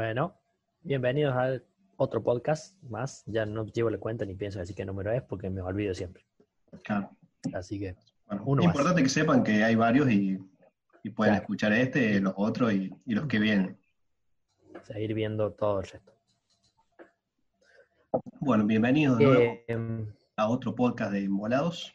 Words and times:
Bueno, 0.00 0.32
bienvenidos 0.84 1.34
a 1.34 1.60
otro 1.96 2.22
podcast 2.22 2.80
más. 2.84 3.24
Ya 3.26 3.44
no 3.44 3.66
llevo 3.66 3.90
la 3.90 3.98
cuenta 3.98 4.24
ni 4.24 4.36
pienso 4.36 4.60
decir 4.60 4.76
qué 4.76 4.84
número 4.84 5.10
es 5.10 5.22
porque 5.24 5.50
me 5.50 5.60
olvido 5.60 5.92
siempre. 5.92 6.24
Claro. 6.84 7.10
Así 7.52 7.80
que, 7.80 7.96
Bueno, 8.28 8.44
Uno 8.46 8.62
es 8.62 8.66
importante 8.68 9.02
que 9.02 9.08
sepan 9.08 9.42
que 9.42 9.64
hay 9.64 9.74
varios 9.74 10.08
y, 10.08 10.38
y 11.02 11.10
pueden 11.10 11.32
Claro. 11.32 11.42
escuchar 11.42 11.72
este, 11.72 12.20
los 12.20 12.32
otros 12.36 12.72
y, 12.74 12.94
y 13.06 13.14
los 13.16 13.26
que 13.26 13.40
vienen. 13.40 13.76
seguir 14.84 15.14
viendo 15.14 15.50
todo 15.50 15.80
el 15.80 15.88
resto. 15.88 16.12
Bueno, 18.38 18.66
bienvenidos 18.66 19.18
de 19.18 19.24
nuevo 19.24 19.40
Eh, 19.42 19.64
em, 19.66 20.06
a 20.36 20.48
otro 20.48 20.76
podcast 20.76 21.10
de 21.10 21.24
Embolados. 21.24 21.92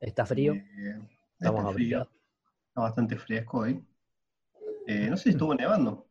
está 0.00 0.24
frío, 0.24 0.54
Eh, 0.54 0.98
estamos 1.38 1.60
está 1.64 1.72
frío, 1.74 2.08
está 2.68 2.80
bastante 2.80 3.18
fresco 3.18 3.58
hoy. 3.58 3.84
Eh, 4.86 5.10
no 5.10 5.18
sé 5.18 5.24
si 5.24 5.30
estuvo 5.32 5.54
nevando. 5.54 6.06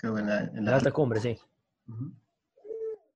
Creo 0.00 0.14
que 0.14 0.20
en 0.20 0.26
la, 0.28 0.40
en 0.40 0.68
alta 0.68 0.90
cumbre, 0.90 1.20
sí. 1.20 1.38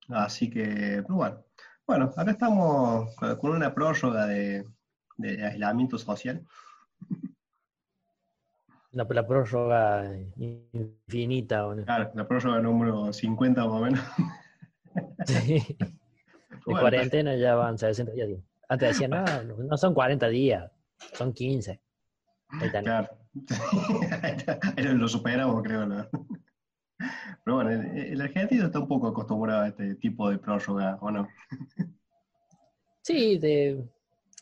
Así 0.09 0.51
que, 0.51 1.01
pero 1.01 1.15
bueno. 1.15 1.43
Bueno, 1.87 2.11
acá 2.15 2.31
estamos 2.31 3.15
con 3.39 3.51
una 3.51 3.73
prórroga 3.73 4.27
de, 4.27 4.65
de 5.17 5.45
aislamiento 5.45 5.97
social. 5.97 6.45
La, 8.91 9.05
la 9.09 9.27
prórroga 9.27 10.11
infinita. 10.37 11.65
bueno. 11.65 11.83
Claro, 11.85 12.11
la 12.13 12.27
prórroga 12.27 12.59
número 12.59 13.11
50 13.11 13.65
más 13.65 13.73
o 13.73 13.79
menos. 13.79 13.99
Sí. 15.25 15.75
De 15.79 16.71
Bueno, 16.71 16.79
cuarentena 16.81 17.35
ya 17.35 17.55
van 17.55 17.77
60 17.77 18.13
días. 18.13 18.39
Antes 18.69 18.89
decían, 18.89 19.11
no, 19.11 19.25
no, 19.43 19.63
no 19.63 19.77
son 19.77 19.93
40 19.93 20.27
días, 20.29 20.71
son 21.13 21.33
15. 21.33 21.81
Ahí 22.47 22.67
está, 22.67 22.79
¿no? 22.81 22.85
Claro. 22.85 23.09
Ahí 24.77 24.83
lo 24.83 25.07
superamos, 25.07 25.61
creo. 25.63 25.85
¿no? 25.85 26.07
Pero 27.43 27.55
bueno, 27.55 27.71
el, 27.71 27.97
el 27.97 28.21
argentino 28.21 28.65
está 28.65 28.79
un 28.79 28.87
poco 28.87 29.07
acostumbrado 29.07 29.61
a 29.61 29.67
este 29.67 29.95
tipo 29.95 30.29
de 30.29 30.37
prórroga, 30.37 30.97
¿o 31.01 31.11
no? 31.11 31.27
Sí, 33.01 33.37
de, 33.37 33.69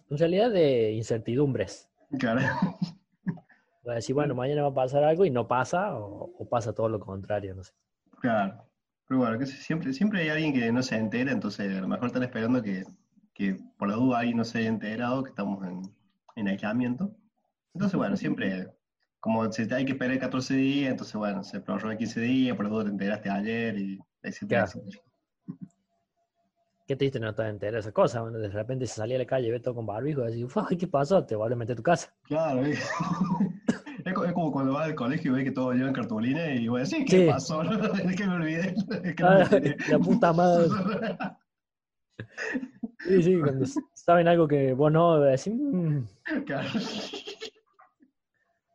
en 0.09 0.17
realidad 0.17 0.52
de 0.52 0.91
incertidumbres. 0.94 1.89
Claro. 2.19 2.41
Va 3.88 3.94
a 3.94 3.95
decir, 3.95 4.16
bueno, 4.16 4.34
mañana 4.36 4.61
va 4.61 4.69
a 4.69 4.73
pasar 4.73 5.03
algo 5.03 5.25
y 5.25 5.30
no 5.30 5.47
pasa, 5.47 5.97
o, 5.97 6.34
o 6.38 6.50
pasa 6.50 6.73
todo 6.73 6.88
lo 6.88 7.00
contrario, 7.00 7.53
no 7.56 7.64
sé. 7.64 7.73
Claro. 8.22 8.64
Pero 9.06 9.19
bueno, 9.19 9.38
que 9.38 9.45
siempre, 9.45 9.91
siempre 9.91 10.22
hay 10.22 10.30
alguien 10.30 10.53
que 10.53 10.72
no 10.72 10.81
se 10.81 10.95
entera, 10.95 11.31
entonces 11.31 11.75
a 11.75 11.81
lo 11.81 11.88
mejor 11.89 12.08
están 12.08 12.23
esperando 12.23 12.64
que, 12.64 12.86
que 13.34 13.58
por 13.78 13.89
la 13.89 13.95
duda 13.95 14.19
alguien 14.19 14.38
no 14.38 14.45
se 14.45 14.59
haya 14.59 14.69
enterado 14.69 15.23
que 15.23 15.31
estamos 15.31 15.61
en, 15.67 15.81
en 16.38 16.47
aislamiento. 16.47 17.14
Entonces, 17.73 17.97
bueno, 17.97 18.16
siempre, 18.16 18.73
como 19.23 19.49
se, 19.53 19.73
hay 19.73 19.85
que 19.85 19.93
esperar 19.93 20.19
14 20.19 20.53
días, 20.53 20.91
entonces, 20.91 21.16
bueno, 21.16 21.41
se 21.45 21.61
prorroga 21.61 21.95
15 21.95 22.19
días, 22.19 22.57
por 22.57 22.69
duda 22.69 22.83
te 22.83 22.89
enteraste 22.89 23.29
ayer, 23.29 23.77
y 23.79 23.97
etcétera. 24.21 24.67
Qué 26.85 26.97
triste 26.97 27.21
no 27.21 27.29
estar 27.29 27.47
enterado 27.47 27.75
de 27.75 27.79
esas 27.79 27.94
cosas. 27.94 28.21
Bueno, 28.21 28.38
de 28.38 28.49
repente 28.49 28.85
se 28.85 28.95
salía 28.95 29.16
a 29.16 29.19
la 29.19 29.25
calle 29.25 29.47
y 29.47 29.51
ve 29.51 29.61
todo 29.61 29.75
con 29.75 29.85
barbijo 29.85 30.27
y 30.27 30.31
decís, 30.41 30.53
"Uy, 30.69 30.75
¿qué 30.77 30.88
pasó? 30.89 31.25
Te 31.25 31.38
vuelves 31.38 31.55
a 31.55 31.59
meter 31.59 31.71
a 31.71 31.77
tu 31.77 31.83
casa. 31.83 32.13
Claro, 32.23 32.66
¿eh? 32.66 32.71
es, 34.05 34.13
es 34.27 34.33
como 34.33 34.51
cuando 34.51 34.73
vas 34.73 34.88
al 34.88 34.95
colegio 34.95 35.31
y 35.31 35.35
ves 35.35 35.44
que 35.45 35.51
todos 35.51 35.73
llevan 35.73 35.94
cartulina 35.94 36.53
y 36.53 36.67
voy 36.67 36.81
a 36.81 36.83
decir, 36.83 37.05
¿qué 37.05 37.19
Sí. 37.19 37.25
pasó? 37.25 37.61
es 38.09 38.16
que 38.17 38.27
me 38.27 38.33
olvidé. 38.35 38.75
Es 39.05 39.16
que 39.16 39.23
Ah, 39.23 39.49
la 39.88 39.99
puta 39.99 40.33
madre. 40.33 40.67
Sí, 43.05 43.21
sí, 43.23 43.39
cuando 43.39 43.66
saben 43.95 44.27
algo 44.29 44.47
que 44.47 44.73
vos 44.73 44.91
no, 44.91 45.19
decís, 45.19 45.53
"Mm, 45.53 46.03
Claro. 46.45 46.69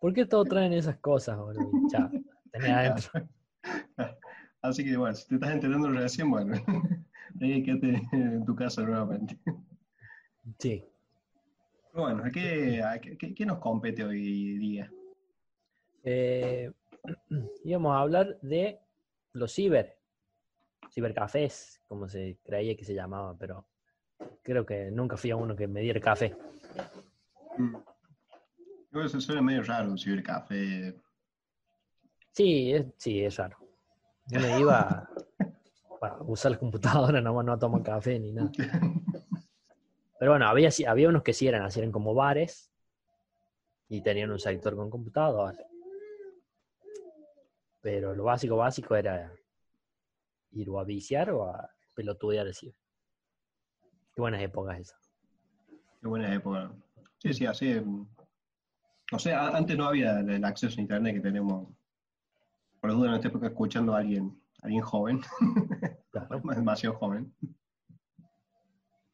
¿Por 0.00 0.12
qué 0.14 0.26
todos 0.26 0.48
traen 0.48 0.72
esas 0.72 0.96
cosas? 0.98 1.36
boludo?" 1.38 1.70
Chao, 1.90 2.10
tenés 2.52 2.70
adentro. 2.70 3.28
Así 4.62 4.84
que 4.84 4.96
bueno, 4.96 5.14
si 5.14 5.26
te 5.28 5.34
estás 5.36 5.50
enterando 5.52 5.88
recién, 5.90 6.30
bueno, 6.30 6.54
hay 7.40 7.62
que 7.62 7.78
quedarte 7.80 8.16
en 8.16 8.44
tu 8.44 8.54
casa 8.56 8.82
nuevamente. 8.82 9.38
Sí. 10.58 10.84
Bueno, 11.92 12.24
¿a 12.24 12.30
qué, 12.30 12.82
a 12.82 12.98
qué- 13.00 13.16
qué- 13.16 13.34
qué 13.34 13.46
nos 13.46 13.58
compete 13.58 14.04
hoy 14.04 14.58
día? 14.58 14.90
Eh, 16.04 16.70
íbamos 17.64 17.94
a 17.94 18.00
hablar 18.00 18.38
de 18.40 18.78
los 19.32 19.52
ciber, 19.52 19.96
cibercafés, 20.90 21.80
como 21.86 22.08
se 22.08 22.38
creía 22.44 22.76
que 22.76 22.84
se 22.84 22.94
llamaba, 22.94 23.36
pero 23.38 23.66
creo 24.42 24.64
que 24.66 24.90
nunca 24.90 25.16
fui 25.16 25.30
a 25.30 25.36
uno 25.36 25.54
que 25.54 25.66
me 25.68 25.80
diera 25.80 26.00
café. 26.00 26.34
Mm. 27.56 27.76
Yo 28.98 29.04
eso 29.04 29.20
suena 29.20 29.40
medio 29.40 29.62
raro, 29.62 29.90
un 29.90 29.98
cibercafé. 29.98 30.92
Sí, 32.32 32.72
es, 32.72 32.86
sí, 32.96 33.24
es 33.24 33.36
raro. 33.36 33.56
Uno 34.32 34.58
iba 34.58 35.08
a 36.02 36.22
usar 36.24 36.50
la 36.50 36.58
computadora, 36.58 37.20
no 37.20 37.52
a 37.52 37.58
tomar 37.60 37.84
café 37.84 38.18
ni 38.18 38.32
nada. 38.32 38.50
Pero 40.18 40.32
bueno, 40.32 40.48
había, 40.48 40.70
había 40.88 41.08
unos 41.08 41.22
que 41.22 41.32
sí 41.32 41.46
eran 41.46 41.62
así, 41.62 41.78
eran 41.78 41.92
como 41.92 42.12
bares 42.12 42.72
y 43.88 44.02
tenían 44.02 44.32
un 44.32 44.40
sector 44.40 44.74
con 44.74 44.90
computador. 44.90 45.56
Pero 47.80 48.16
lo 48.16 48.24
básico, 48.24 48.56
básico 48.56 48.96
era 48.96 49.32
ir 50.50 50.68
o 50.70 50.80
a 50.80 50.84
viciar 50.84 51.30
o 51.30 51.48
a 51.48 51.70
pelotudear 51.94 52.48
el 52.48 52.54
ciber. 52.54 52.74
Qué 54.12 54.20
buenas 54.20 54.42
épocas 54.42 54.80
esas. 54.80 55.12
Qué 56.00 56.08
buena 56.08 56.34
época. 56.34 56.72
Sí, 57.18 57.32
sí, 57.32 57.46
así. 57.46 57.80
Mm. 59.10 59.14
O 59.14 59.18
sea, 59.18 59.48
antes 59.48 59.76
no 59.76 59.86
había 59.86 60.20
el 60.20 60.44
acceso 60.44 60.78
a 60.78 60.82
internet 60.82 61.14
que 61.14 61.20
tenemos. 61.20 61.68
Por 62.80 62.92
duda, 62.92 63.08
en 63.10 63.14
esta 63.16 63.28
época 63.28 63.46
escuchando 63.48 63.94
a 63.94 63.98
alguien, 63.98 64.40
alguien 64.62 64.82
joven, 64.82 65.20
Claro. 66.10 66.40
demasiado 66.56 66.96
joven. 66.96 67.32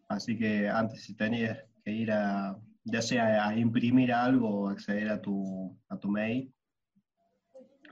Así 0.09 0.37
que 0.39 0.69
antes 0.69 1.03
si 1.05 1.15
tenías 1.15 1.59
que 1.85 1.91
ir 1.91 2.13
a, 2.13 2.57
ya 2.85 3.03
sea 3.03 3.49
a 3.49 3.57
imprimir 3.57 4.13
algo 4.13 4.49
o 4.65 4.69
acceder 4.69 5.09
a 5.09 5.21
tu, 5.21 5.77
a 5.89 5.97
tu 5.99 6.09
mail, 6.11 6.53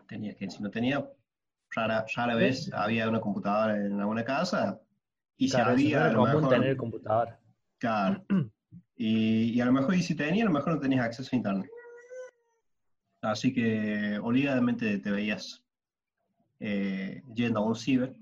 tenías 0.08 0.36
que, 0.36 0.50
si 0.50 0.62
no 0.62 0.70
tenía, 0.70 1.08
rara, 1.74 2.04
rara 2.14 2.34
vez 2.34 2.70
había 2.74 3.08
una 3.08 3.20
computadora 3.20 3.76
en 3.76 3.98
alguna 3.98 4.24
casa, 4.24 4.78
y 5.38 5.48
si 5.48 5.54
Claro, 5.56 5.70
eso 5.70 5.74
había, 5.80 5.98
no 6.00 6.04
era 6.06 6.14
común 6.14 6.34
mejor- 6.42 6.50
tener 6.50 6.76
computadora. 6.76 7.40
Claro. 7.78 8.24
Y, 8.94 9.54
y 9.54 9.60
a 9.60 9.64
lo 9.64 9.72
mejor, 9.72 9.96
y 9.96 10.02
si 10.02 10.14
tenía, 10.14 10.44
a 10.44 10.46
lo 10.46 10.52
mejor 10.52 10.74
no 10.74 10.78
tenías 10.78 11.04
acceso 11.04 11.30
a 11.32 11.36
internet. 11.36 11.68
Así 13.22 13.52
que 13.54 14.18
obligadamente 14.22 14.98
te 14.98 15.10
veías 15.10 15.62
eh, 16.60 17.22
yendo 17.34 17.60
a 17.60 17.64
un 17.66 17.76
ciber. 17.76 18.14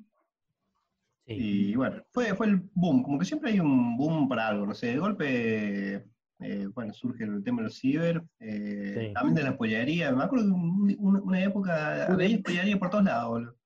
Sí. 1.26 1.70
Y 1.70 1.74
bueno, 1.76 2.02
fue, 2.10 2.34
fue 2.34 2.46
el 2.48 2.62
boom. 2.74 3.02
Como 3.02 3.18
que 3.18 3.24
siempre 3.24 3.50
hay 3.52 3.60
un 3.60 3.96
boom 3.96 4.28
para 4.28 4.48
algo. 4.48 4.66
No 4.66 4.74
sé, 4.74 4.88
de 4.88 4.98
golpe, 4.98 5.94
eh, 6.40 6.66
bueno, 6.74 6.92
surge 6.92 7.24
el 7.24 7.42
tema 7.42 7.58
de 7.58 7.64
los 7.64 7.78
ciber. 7.78 8.22
eh, 8.40 9.06
Sí. 9.08 9.12
También 9.14 9.34
de 9.36 9.42
la 9.44 9.56
pollería. 9.56 10.10
Me 10.12 10.24
acuerdo 10.24 10.46
de 10.46 10.52
un- 10.52 10.96
una, 10.98 11.20
una 11.22 11.42
época, 11.42 12.06
había 12.06 12.38
pollería 12.42 12.78
por 12.78 12.90
todos 12.90 13.04
lados. 13.04 13.28
boludo. 13.30 13.56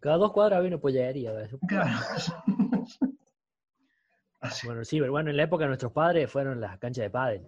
Cada 0.00 0.16
dos 0.16 0.32
cuadras 0.32 0.58
había 0.58 0.68
una 0.68 0.78
pollería. 0.80 1.32
¿ves? 1.32 1.50
Claro. 1.68 1.90
Bueno, 4.64 4.80
el 4.80 4.86
ciber. 4.86 5.08
Bueno, 5.10 5.30
en 5.30 5.36
la 5.36 5.44
época 5.44 5.62
de 5.64 5.68
nuestros 5.68 5.92
padres 5.92 6.28
fueron 6.30 6.60
las 6.60 6.76
canchas 6.78 7.04
de 7.04 7.10
pádel. 7.10 7.46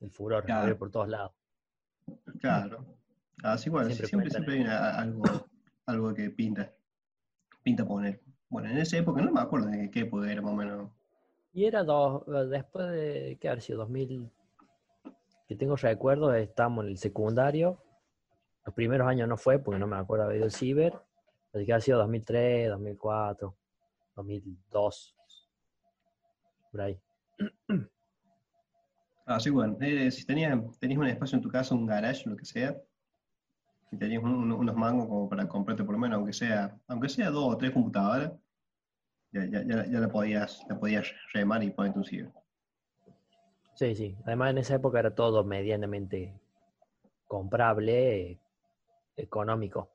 El 0.00 0.10
furor, 0.10 0.44
Claro. 0.44 0.78
por 0.78 0.90
todos 0.90 1.06
lados. 1.08 1.32
Claro. 2.40 2.84
Así 3.42 3.70
bueno, 3.70 3.90
sí, 3.90 3.96
Siempre 4.06 4.30
siempre, 4.30 4.30
siempre, 4.30 4.72
hay 4.72 4.96
algo, 4.96 5.24
algo 5.86 6.14
que 6.14 6.30
pinta. 6.30 6.72
Pinta 7.62 7.84
poner. 7.84 8.20
Bueno, 8.48 8.68
en 8.68 8.78
esa 8.78 8.98
época 8.98 9.22
no 9.22 9.32
me 9.32 9.40
acuerdo 9.40 9.68
de 9.68 9.90
qué 9.90 10.00
época 10.00 10.30
era 10.30 10.42
más 10.42 10.52
o 10.52 10.56
menos. 10.56 10.90
Y 11.52 11.64
era 11.64 11.84
dos, 11.84 12.24
después 12.50 12.90
de, 12.90 13.38
¿qué 13.40 13.48
haber 13.48 13.62
sido? 13.62 13.78
2000, 13.78 14.30
que 15.48 15.56
tengo 15.56 15.76
recuerdo, 15.76 16.32
estábamos 16.34 16.84
en 16.84 16.92
el 16.92 16.98
secundario. 16.98 17.82
Los 18.64 18.74
primeros 18.74 19.06
años 19.06 19.28
no 19.28 19.36
fue, 19.36 19.58
porque 19.58 19.78
no 19.78 19.86
me 19.86 19.96
acuerdo 19.96 20.24
haber 20.24 20.36
ido 20.36 20.44
al 20.46 20.52
ciber. 20.52 20.94
Así 21.52 21.66
que 21.66 21.72
ha 21.72 21.80
sido 21.80 21.98
2003, 21.98 22.70
2004, 22.70 23.54
2002. 24.16 25.16
Por 26.70 26.80
ahí. 26.80 26.98
Así 29.24 29.50
bueno, 29.50 29.76
eh, 29.80 30.10
si 30.10 30.26
tenías, 30.26 30.58
tenías 30.78 30.98
un 30.98 31.06
espacio 31.06 31.36
en 31.36 31.42
tu 31.42 31.48
casa, 31.48 31.74
un 31.74 31.86
garage, 31.86 32.28
lo 32.28 32.36
que 32.36 32.44
sea, 32.44 32.76
y 33.90 33.96
tenías 33.96 34.22
un- 34.22 34.34
un- 34.34 34.52
unos 34.52 34.74
mangos 34.74 35.06
como 35.06 35.28
para 35.28 35.46
comprarte 35.48 35.84
por 35.84 35.94
lo 35.94 35.98
menos, 36.00 36.16
aunque 36.16 36.32
sea, 36.32 36.76
aunque 36.88 37.08
sea 37.08 37.30
dos 37.30 37.54
o 37.54 37.56
tres 37.56 37.70
computadoras, 37.70 38.32
ya, 39.32 39.44
ya, 39.46 39.62
ya, 39.64 39.86
ya 39.86 40.00
la 40.00 40.08
podías, 40.08 40.62
la 40.68 40.78
podías 40.78 41.10
remar 41.32 41.62
y 41.62 41.70
ponerte 41.70 41.98
un 41.98 42.04
ciber. 42.04 42.32
Sí, 43.74 43.94
sí. 43.94 44.16
Además, 44.26 44.50
en 44.50 44.58
esa 44.58 44.74
época 44.74 44.98
era 44.98 45.14
todo 45.14 45.44
medianamente 45.44 46.34
comprable, 47.26 48.38
económico. 49.16 49.88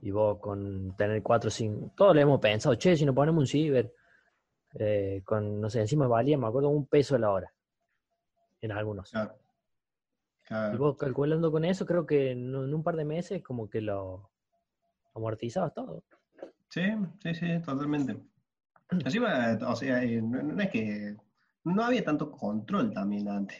Y 0.00 0.10
vos 0.12 0.38
con 0.38 0.94
tener 0.96 1.22
cuatro 1.22 1.48
o 1.48 1.50
cinco, 1.50 1.90
todos 1.96 2.14
le 2.14 2.20
hemos 2.22 2.38
pensado, 2.40 2.76
che, 2.76 2.96
si 2.96 3.04
nos 3.04 3.14
ponemos 3.14 3.40
un 3.40 3.46
ciber, 3.46 3.92
eh, 4.78 5.22
con, 5.24 5.60
no 5.60 5.68
sé, 5.68 5.80
encima 5.80 6.06
valía, 6.06 6.38
me 6.38 6.46
acuerdo, 6.46 6.68
un 6.68 6.86
peso 6.86 7.18
la 7.18 7.30
hora. 7.30 7.52
En 8.62 8.72
algunos. 8.72 9.10
Claro. 9.10 10.74
Y 10.74 10.76
vos 10.76 10.96
calculando 10.96 11.52
con 11.52 11.64
eso, 11.64 11.84
creo 11.84 12.06
que 12.06 12.30
en, 12.30 12.54
un 12.54 12.82
par 12.82 12.96
de 12.96 13.04
meses 13.04 13.42
como 13.42 13.68
que 13.68 13.80
lo, 13.80 14.30
amortizabas 15.14 15.74
todo. 15.74 16.04
Sí, 16.68 16.82
sí, 17.22 17.34
sí, 17.34 17.60
totalmente. 17.64 18.16
Encima, 18.90 19.58
o 19.66 19.76
sea, 19.76 20.02
eh, 20.02 20.22
no, 20.22 20.42
no 20.42 20.62
es 20.62 20.70
que 20.70 21.16
no 21.64 21.84
había 21.84 22.04
tanto 22.04 22.30
control 22.30 22.92
también 22.92 23.28
antes. 23.28 23.58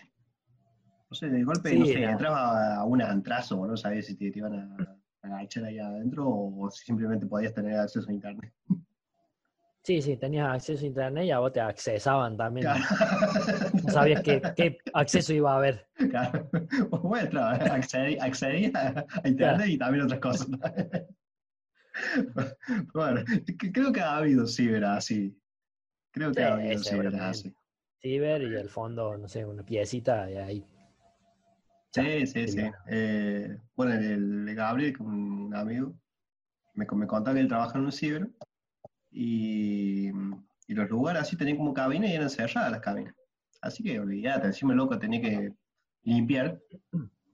No 1.10 1.14
sé, 1.14 1.28
de 1.28 1.44
golpe, 1.44 1.70
Sí, 1.70 1.78
no 1.78 1.84
sé, 1.87 1.99
era- 2.00 2.12
entraba 2.12 2.76
a 2.76 2.84
un 2.84 3.02
antrazo, 3.02 3.66
no 3.66 3.76
sabías 3.76 4.06
si 4.06 4.16
te, 4.16 4.31
te 4.31 4.38
iban 4.38 4.54
a, 4.54 4.99
a 5.22 5.43
echar 5.43 5.64
ahí 5.64 5.78
adentro 5.78 6.26
o 6.28 6.70
si 6.70 6.84
simplemente 6.84 7.26
podías 7.26 7.52
tener 7.52 7.78
acceso 7.78 8.08
a 8.08 8.12
internet. 8.12 8.52
Sí, 9.84 10.00
sí, 10.00 10.17
tenías 10.17 10.49
acceso 10.49 10.84
a 10.84 10.87
internet 10.87 11.25
y 11.25 11.31
a 11.32 11.40
vos 11.40 11.52
te 11.52 11.61
accesaban 11.61 12.37
también. 12.37 12.67
Claro. 12.67 12.84
No 13.82 13.93
sabías 13.93 14.23
qué, 14.23 14.40
qué 14.56 14.79
acceso 14.94 15.32
iba 15.32 15.52
a 15.52 15.56
haber. 15.56 15.87
Claro. 16.11 16.49
Bueno, 17.02 17.29
claro, 17.31 17.73
accedí, 17.73 18.17
accedí 18.19 18.70
a, 18.75 19.05
a 19.23 19.29
internet 19.29 19.67
y 19.69 19.79
también 19.79 20.05
otras 20.05 20.20
cosas. 20.20 20.49
Bueno, 22.94 23.23
creo 23.70 23.93
que 23.93 24.00
ha 24.00 24.17
habido 24.17 24.46
ciber 24.46 24.82
así. 24.82 25.38
Creo 26.11 26.32
que 26.32 26.40
Sí, 26.40 26.43
ha 26.43 26.55
habido 26.55 26.78
ciber 26.78 27.14
así. 27.17 27.55
Ciber 28.00 28.43
y 28.43 28.56
al 28.56 28.70
fondo, 28.70 29.19
no 29.19 29.28
sé, 29.28 29.44
una 29.44 29.62
piecita 29.62 30.31
y 30.31 30.37
ahí. 30.37 30.67
Sí, 31.90 32.26
sí, 32.26 32.49
sí. 32.49 32.62
Eh, 32.88 33.58
bueno, 33.76 33.93
el, 33.93 34.49
el 34.49 34.55
Gabriel, 34.55 34.96
un 35.00 35.55
amigo, 35.55 35.93
me, 36.73 36.87
me 36.90 37.06
contó 37.06 37.35
que 37.35 37.40
él 37.40 37.49
trabaja 37.49 37.78
en 37.78 37.85
un 37.85 37.93
ciber 37.93 38.31
y, 39.12 40.09
y 40.09 40.75
los 40.75 40.88
lugares 40.88 41.23
así 41.23 41.37
tenían 41.37 41.59
como 41.59 41.75
cabina 41.75 42.06
y 42.06 42.14
eran 42.14 42.31
cerradas 42.31 42.73
las 42.73 42.81
cabinas. 42.81 43.14
Así 43.61 43.82
que 43.82 43.99
olvídate, 44.00 44.47
encima 44.49 44.75
loco 44.75 44.99
tenía 44.99 45.20
que 45.20 45.53
limpiar. 46.05 46.59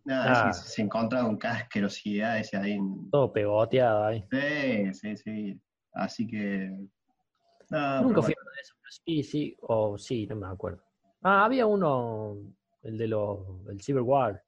Nada, 0.04 0.48
Ah. 0.48 0.52
se, 0.52 0.68
se 0.68 0.82
encontraba 0.82 1.26
con 1.26 1.36
cada 1.38 1.56
asquerosidad 1.56 2.38
ese 2.38 2.56
ahí. 2.56 2.72
en- 2.72 3.10
Todo 3.10 3.32
pegoteado 3.32 4.04
ahí. 4.06 4.24
Sí, 4.30 4.94
sí, 4.94 5.16
sí. 5.16 5.60
Así 5.92 6.26
que. 6.26 6.70
nada, 7.70 8.02
Nunca 8.02 8.22
fui 8.22 8.32
a 8.36 8.40
uno 8.42 8.50
de 8.54 8.60
esos, 8.60 8.76
pero 8.80 8.90
sí, 9.04 9.22
sí, 9.22 9.56
o 9.62 9.98
sí, 9.98 10.26
no 10.26 10.36
me 10.36 10.46
acuerdo. 10.46 10.82
Ah, 11.22 11.44
había 11.44 11.66
uno, 11.66 12.36
el 12.82 12.96
de 12.96 13.08
los, 13.08 13.38
el 13.68 13.80
Cyber 13.82 14.02
War, 14.02 14.42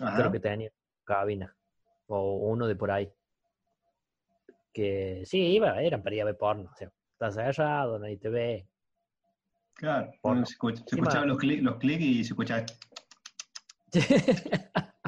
bueno. 0.00 0.16
creo 0.16 0.32
que 0.32 0.40
tenía 0.40 0.70
cabina, 1.04 1.54
o 2.06 2.36
uno 2.48 2.66
de 2.66 2.74
por 2.76 2.90
ahí. 2.90 3.10
Que 4.72 5.22
sí, 5.26 5.38
iba, 5.54 5.80
eran 5.82 6.02
para 6.02 6.14
ir 6.16 6.22
a 6.22 6.26
ver 6.26 6.36
porno, 6.38 6.70
o 6.72 6.76
sea, 6.76 6.90
estás 7.12 7.34
cerrado, 7.34 7.98
nadie 7.98 8.16
te 8.18 8.28
ve. 8.28 8.68
claro. 9.74 10.12
porno. 10.20 10.46
Se, 10.46 10.52
escucha- 10.52 10.84
se 10.86 10.94
escuchaban 10.96 11.28
los 11.28 11.38
clics 11.38 11.62
los 11.62 11.76
clics 11.76 12.02
y 12.04 12.24
se 12.24 12.32
escuchaba. 12.32 12.64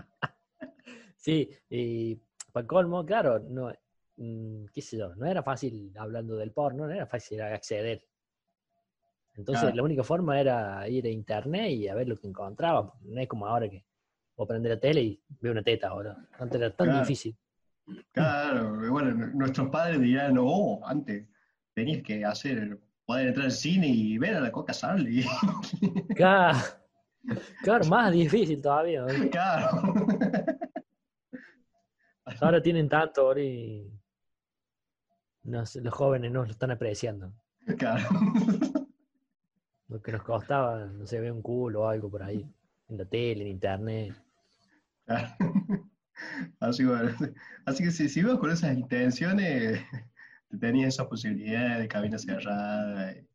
Sí, 1.17 1.49
y 1.71 2.17
para 2.51 2.67
colmo, 2.67 3.07
claro, 3.07 3.39
no, 3.39 3.73
mm, 4.17 4.65
qué 4.75 4.83
sé 4.83 4.99
yo, 4.99 5.15
no 5.15 5.25
era 5.27 5.41
fácil, 5.45 5.93
hablando 5.97 6.35
del 6.35 6.51
porno, 6.51 6.87
no 6.89 6.93
era 6.93 7.07
fácil 7.07 7.41
acceder. 7.43 8.05
Entonces, 9.37 9.63
Claro. 9.63 9.77
la 9.77 9.83
única 9.85 10.03
forma 10.03 10.41
era 10.41 10.89
ir 10.89 11.07
a 11.07 11.11
internet 11.11 11.71
y 11.71 11.87
a 11.87 11.95
ver 11.95 12.09
lo 12.09 12.17
que 12.19 12.27
encontraba. 12.27 12.93
No 13.03 13.21
es 13.21 13.29
como 13.29 13.47
ahora 13.47 13.69
que 13.71 13.85
vos 14.37 14.49
prender 14.49 14.73
la 14.73 14.81
tele 14.81 15.01
y 15.01 15.23
ve 15.41 15.51
una 15.53 15.63
teta 15.63 15.91
ahora. 15.91 16.17
Antes 16.41 16.61
era 16.61 16.75
tan 16.75 16.89
Claro. 16.89 17.01
difícil. 17.03 17.37
Claro, 18.13 18.91
bueno, 18.91 19.13
nuestros 19.35 19.69
padres 19.71 20.01
dirán, 20.01 20.37
oh, 20.39 20.81
antes 20.85 21.27
tenías 21.75 22.03
que 22.03 22.25
hacer, 22.25 22.79
poder 23.05 23.29
entrar 23.29 23.47
al 23.47 23.53
cine 23.53 23.89
y 23.89 24.19
ver 24.19 24.37
a 24.37 24.41
la 24.41 24.53
Coca 24.53 24.73
Sarli. 24.73 25.25
Claro, 26.17 26.59
claro, 27.63 27.85
más 27.87 28.13
difícil 28.13 28.61
todavía. 28.61 29.03
¿no? 29.03 29.31
claro. 29.31 29.95
Ahora 32.41 32.63
tienen 32.63 32.89
tanto 32.89 33.23
ahora 33.23 33.41
y 33.41 33.93
no 35.43 35.61
los 35.61 35.95
jóvenes 35.95 36.31
no 36.33 36.45
lo 36.45 36.51
están 36.51 36.71
apreciando. 36.71 37.33
claro. 37.79 38.09
Lo 39.89 40.01
que 40.01 40.13
nos 40.13 40.23
costaba, 40.23 40.87
no 40.87 41.07
sé, 41.07 41.21
ver 41.21 41.33
un 41.33 41.43
culo 41.43 41.83
o 41.83 41.89
algo 41.89 42.11
por 42.11 42.23
ahí, 42.23 42.49
en 42.89 42.97
la 42.97 43.05
tele, 43.05 43.43
en 43.43 43.49
internet. 43.49 44.15
Claro. 45.05 45.29
Así, 46.61 46.85
bueno, 46.85 47.11
así 47.67 47.85
que 47.85 47.91
si, 47.91 48.09
si 48.09 48.21
ibas 48.21 48.39
con 48.39 48.51
esas 48.51 48.77
intenciones, 48.77 49.81
tenías 50.61 50.95
esa 50.95 51.09
posibilidad 51.09 51.79
de 51.79 51.89
cabina 51.89 52.19
cerrada, 52.19 53.13
eh, 53.13 53.27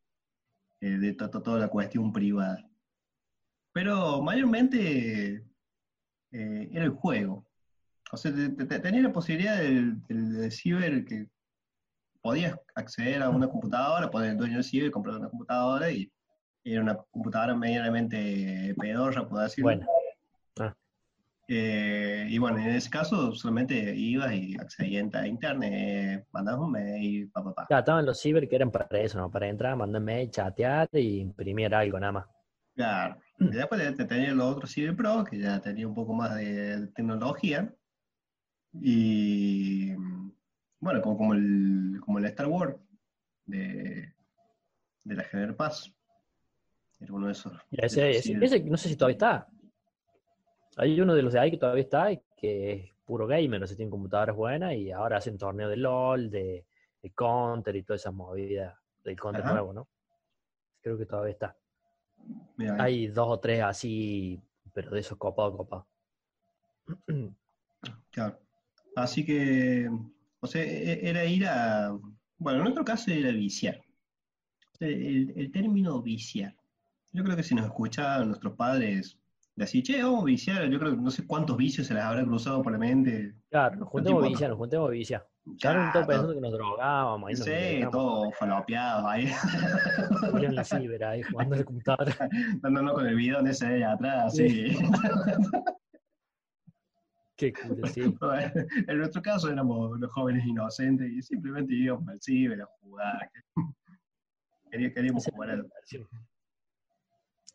de 0.80 1.12
to- 1.14 1.30
to- 1.30 1.42
toda 1.42 1.58
la 1.58 1.68
cuestión 1.68 2.12
privada. 2.12 2.64
Pero 3.72 4.22
mayormente 4.22 5.44
eh, 6.32 6.68
era 6.72 6.84
el 6.84 6.90
juego. 6.90 7.44
O 8.12 8.16
sea, 8.16 8.32
te- 8.32 8.50
te- 8.50 9.00
la 9.02 9.12
posibilidad 9.12 9.58
del, 9.58 10.00
del- 10.06 10.32
del 10.34 10.52
ciber 10.52 11.04
que 11.04 11.28
podías 12.20 12.56
acceder 12.74 13.22
a 13.22 13.30
una 13.30 13.48
computadora, 13.48 14.10
poner 14.10 14.30
el 14.30 14.38
dueño 14.38 14.54
del 14.54 14.64
ciber, 14.64 14.90
comprar 14.90 15.16
una 15.16 15.28
computadora 15.28 15.90
y 15.90 16.10
era 16.64 16.82
una 16.82 16.96
computadora 17.10 17.54
medianamente 17.54 18.74
pedorra, 18.78 19.28
por 19.28 19.40
decirlo. 19.42 19.64
Bueno, 19.70 19.86
Eh, 21.50 22.26
y 22.28 22.36
bueno, 22.36 22.58
en 22.58 22.68
ese 22.68 22.90
caso 22.90 23.32
solamente 23.32 23.94
ibas 23.96 24.34
y 24.34 24.54
accedías 24.58 25.14
a 25.14 25.26
internet, 25.26 26.26
mandabas 26.30 26.60
un 26.60 26.72
mail, 26.72 27.30
pa, 27.30 27.42
pa, 27.42 27.54
pa. 27.54 27.66
ya 27.70 27.78
estaban 27.78 28.04
los 28.04 28.20
ciber 28.20 28.46
que 28.46 28.56
eran 28.56 28.70
para 28.70 28.86
eso, 29.00 29.16
¿no? 29.18 29.30
Para 29.30 29.48
entrar, 29.48 29.74
mandar 29.74 30.02
mail, 30.02 30.30
chatear 30.30 30.90
y 30.92 31.20
imprimir 31.20 31.74
algo 31.74 31.98
nada 31.98 32.12
más. 32.12 32.26
Claro. 32.74 33.16
Y 33.40 33.46
después 33.48 33.80
te- 33.80 33.92
te 33.92 34.04
tenía 34.04 34.32
los 34.34 34.54
otros 34.56 34.70
Ciber 34.72 34.94
Pro, 34.94 35.24
que 35.24 35.38
ya 35.38 35.58
tenía 35.60 35.88
un 35.88 35.94
poco 35.94 36.12
más 36.12 36.34
de 36.36 36.86
tecnología. 36.94 37.74
Y 38.74 39.92
bueno, 40.80 41.00
como, 41.02 41.16
como 41.16 41.34
el, 41.34 41.98
como 42.04 42.18
el 42.18 42.26
Star 42.26 42.46
Wars 42.46 42.76
de, 43.46 44.12
de 45.04 45.14
la 45.14 45.24
Gener 45.24 45.56
Paz. 45.56 45.92
Era 47.00 47.12
uno 47.14 47.26
de 47.26 47.32
esos. 47.32 47.52
Ese, 47.70 48.00
de 48.02 48.10
ese- 48.18 48.38
ese 48.44 48.60
no 48.60 48.76
sé 48.76 48.88
si 48.90 48.96
todavía 48.96 49.14
está. 49.14 49.48
Hay 50.78 51.00
uno 51.00 51.14
de 51.14 51.22
los 51.22 51.32
de 51.32 51.40
ahí 51.40 51.50
que 51.50 51.58
todavía 51.58 51.82
está, 51.82 52.08
que 52.36 52.72
es 52.72 52.92
puro 53.04 53.26
gamer, 53.26 53.62
o 53.62 53.66
sea, 53.66 53.76
tienen 53.76 53.90
computadoras 53.90 54.36
buenas 54.36 54.74
y 54.74 54.92
ahora 54.92 55.16
hacen 55.16 55.36
torneo 55.36 55.68
de 55.68 55.76
LOL, 55.76 56.30
de, 56.30 56.64
de 57.02 57.10
Counter 57.10 57.74
y 57.74 57.82
todas 57.82 58.02
esas 58.02 58.14
movidas 58.14 58.76
del 59.02 59.18
Counter 59.18 59.42
Ajá. 59.42 59.54
nuevo, 59.54 59.72
¿no? 59.72 59.88
Creo 60.80 60.96
que 60.96 61.04
todavía 61.04 61.32
está. 61.32 61.56
Mira. 62.56 62.76
Hay 62.82 63.08
dos 63.08 63.26
o 63.28 63.40
tres 63.40 63.62
así, 63.62 64.40
pero 64.72 64.90
de 64.90 65.00
esos 65.00 65.18
copados, 65.18 65.56
copados. 65.56 65.86
Claro. 68.10 68.40
Así 68.96 69.24
que, 69.24 69.88
o 70.40 70.46
sea, 70.46 70.62
e- 70.62 71.08
era 71.08 71.24
ir 71.24 71.46
a, 71.46 71.96
bueno, 72.38 72.58
en 72.58 72.64
nuestro 72.64 72.84
caso 72.84 73.10
era 73.10 73.30
viciar. 73.30 73.80
El, 74.80 75.32
el 75.36 75.52
término 75.52 76.02
viciar. 76.02 76.56
Yo 77.12 77.22
creo 77.22 77.36
que 77.36 77.42
si 77.42 77.54
nos 77.54 77.66
escuchaban 77.66 78.28
nuestros 78.28 78.54
padres 78.54 79.17
decir, 79.58 79.82
che, 79.82 80.02
vamos 80.02 80.22
a 80.22 80.26
viciar, 80.26 80.68
yo 80.68 80.78
creo 80.78 80.92
que 80.92 81.02
no 81.02 81.10
sé 81.10 81.26
cuántos 81.26 81.56
vicios 81.56 81.86
se 81.86 81.94
les 81.94 82.02
habrá 82.02 82.24
cruzado 82.24 82.62
por 82.62 82.72
la 82.72 82.78
mente. 82.78 83.34
Claro, 83.50 83.76
nos 83.76 83.88
juntemos 83.88 84.26
tipo- 84.26 84.48
nos 84.48 84.56
juntemos 84.56 84.90
vicia. 84.90 85.26
Ya, 85.56 85.92
pensando 85.92 86.34
que 86.34 86.40
nos 86.40 86.52
drogábamos. 86.52 87.28
Ahí 87.28 87.36
sí, 87.36 87.80
todo 87.90 88.30
falopeado 88.32 89.08
ahí, 89.08 89.30
en 90.34 90.54
la 90.54 90.64
ciber 90.64 91.04
ahí 91.04 91.22
jugando 91.22 91.54
en 91.54 91.60
la 91.60 91.64
computadora. 91.64 92.14
dándonos 92.62 92.92
con 92.94 93.06
el 93.06 93.16
bidón 93.16 93.46
ese 93.46 93.66
de 93.66 93.84
atrás, 93.84 94.26
así. 94.26 94.76
Qué 97.36 97.52
culo, 97.52 97.86
sí. 97.86 98.02
Bueno, 98.20 98.52
en 98.88 98.98
nuestro 98.98 99.22
caso 99.22 99.48
éramos 99.48 99.98
los 99.98 100.10
jóvenes 100.10 100.44
inocentes 100.44 101.08
y 101.10 101.22
simplemente 101.22 101.72
íbamos 101.72 102.08
al 102.08 102.20
ciber 102.20 102.60
a 102.60 102.66
jugar. 102.80 103.30
Queríamos, 104.70 104.94
queríamos 104.94 105.24
jugar 105.24 105.50
al. 105.50 105.70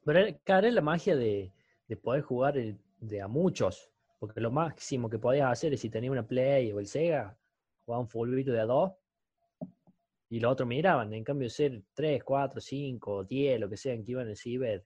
Pero 0.05 0.19
es 0.67 0.73
la 0.73 0.81
magia 0.81 1.15
de, 1.15 1.51
de 1.93 1.97
poder 1.97 2.21
jugar 2.23 2.57
el- 2.57 2.79
de 2.99 3.21
a 3.21 3.27
muchos. 3.27 3.89
Porque 4.19 4.41
lo 4.41 4.51
máximo 4.51 5.09
que 5.09 5.19
podías 5.19 5.51
hacer 5.51 5.73
es 5.73 5.81
si 5.81 5.89
tenías 5.89 6.11
una 6.11 6.25
Play 6.27 6.71
o 6.71 6.79
el 6.79 6.87
Sega, 6.87 7.37
jugar 7.85 7.99
un 8.01 8.07
fulbito 8.07 8.51
de 8.51 8.61
a 8.61 8.65
dos 8.65 8.93
y 10.29 10.39
los 10.39 10.51
otros 10.51 10.67
miraban. 10.67 11.13
En 11.13 11.23
cambio, 11.23 11.49
ser 11.49 11.83
3, 11.93 12.23
4, 12.23 12.59
5, 12.59 13.23
10, 13.23 13.59
lo 13.59 13.69
que 13.69 13.77
sean 13.77 14.03
que 14.03 14.11
iban 14.11 14.27
al 14.27 14.35
ciber 14.37 14.85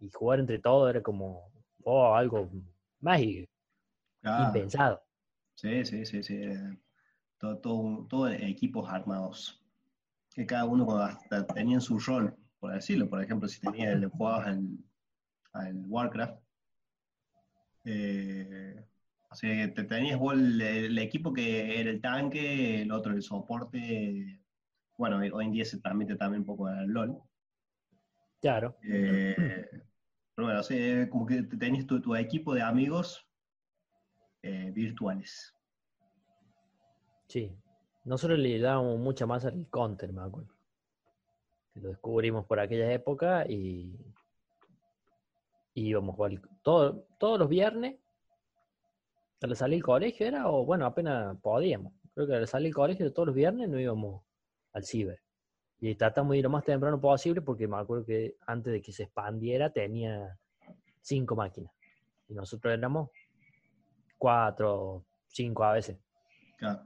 y 0.00 0.10
jugar 0.10 0.40
entre 0.40 0.58
todos 0.58 0.90
era 0.90 1.02
como 1.02 1.50
oh, 1.84 2.14
algo 2.14 2.50
mágico, 3.00 3.50
impensado. 4.46 5.02
Sí, 5.54 5.84
sí, 5.84 6.04
sí, 6.04 6.22
sí. 6.22 6.34
eh, 6.42 6.78
Todo, 7.38 8.06
todo, 8.08 8.28
equipos 8.28 8.88
armados. 8.90 9.62
Que 10.34 10.44
cada 10.44 10.64
uno 10.64 10.98
hasta 10.98 11.46
tenían 11.46 11.80
su 11.80 11.98
rol, 11.98 12.34
por 12.58 12.72
decirlo. 12.72 13.08
Por 13.08 13.22
ejemplo, 13.22 13.48
si 13.48 13.60
tenías, 13.60 13.98
le 14.00 14.08
jugabas 14.08 14.48
al, 14.48 14.66
al 15.54 15.84
Warcraft. 15.86 16.40
eh, 17.84 18.84
o 19.30 19.34
sea, 19.34 19.74
te 19.74 19.84
tenías 19.84 20.18
vos 20.18 20.34
el, 20.34 20.60
el 20.60 20.98
equipo 20.98 21.32
que 21.32 21.80
era 21.80 21.90
el 21.90 22.00
tanque, 22.00 22.82
el 22.82 22.92
otro 22.92 23.12
el 23.12 23.22
soporte. 23.22 24.40
Bueno, 24.96 25.18
hoy 25.18 25.44
en 25.44 25.52
día 25.52 25.64
se 25.64 25.80
transmite 25.80 26.14
también 26.14 26.42
un 26.42 26.46
poco 26.46 26.66
al 26.68 26.86
LOL. 26.86 27.18
Claro. 28.40 28.76
Eh, 28.84 29.34
pero 30.34 30.46
bueno, 30.46 30.60
o 30.60 30.62
sea, 30.62 31.08
como 31.08 31.26
que 31.26 31.42
te- 31.42 31.56
tenías 31.56 31.86
tu, 31.86 32.00
tu 32.00 32.14
equipo 32.14 32.54
de 32.54 32.62
amigos 32.62 33.26
eh, 34.42 34.70
virtuales. 34.72 35.52
Sí. 37.28 37.56
Nosotros 38.04 38.38
le 38.38 38.58
dábamos 38.60 38.98
mucha 39.00 39.26
más 39.26 39.44
al 39.46 39.66
counter, 39.70 40.12
me 40.12 40.22
acuerdo. 40.22 40.54
Lo 41.74 41.88
descubrimos 41.88 42.44
por 42.44 42.60
aquella 42.60 42.92
época 42.92 43.46
y, 43.48 43.98
y 45.74 45.88
íbamos 45.88 46.16
todo, 46.62 47.06
todos 47.18 47.38
los 47.38 47.48
viernes. 47.48 47.96
Al 49.42 49.54
salir 49.56 49.76
del 49.76 49.84
colegio 49.84 50.26
era, 50.26 50.48
o 50.48 50.64
bueno, 50.64 50.86
apenas 50.86 51.36
podíamos. 51.42 51.92
Creo 52.14 52.26
que 52.26 52.34
al 52.34 52.46
salir 52.48 52.68
del 52.68 52.74
colegio 52.74 53.12
todos 53.12 53.26
los 53.26 53.34
viernes 53.34 53.68
no 53.68 53.78
íbamos 53.78 54.22
al 54.72 54.84
ciber. 54.84 55.20
Y 55.80 55.94
tratamos 55.96 56.32
de 56.32 56.38
ir 56.38 56.44
lo 56.44 56.50
más 56.50 56.64
temprano 56.64 56.98
posible 56.98 57.42
porque 57.42 57.68
me 57.68 57.76
acuerdo 57.76 58.06
que 58.06 58.36
antes 58.46 58.72
de 58.72 58.80
que 58.80 58.92
se 58.92 59.02
expandiera 59.02 59.70
tenía 59.70 60.38
cinco 61.02 61.36
máquinas. 61.36 61.72
Y 62.28 62.34
nosotros 62.34 62.72
éramos 62.72 63.10
cuatro, 64.16 65.04
cinco 65.26 65.64
a 65.64 65.72
veces. 65.72 65.98
Claro. 66.56 66.80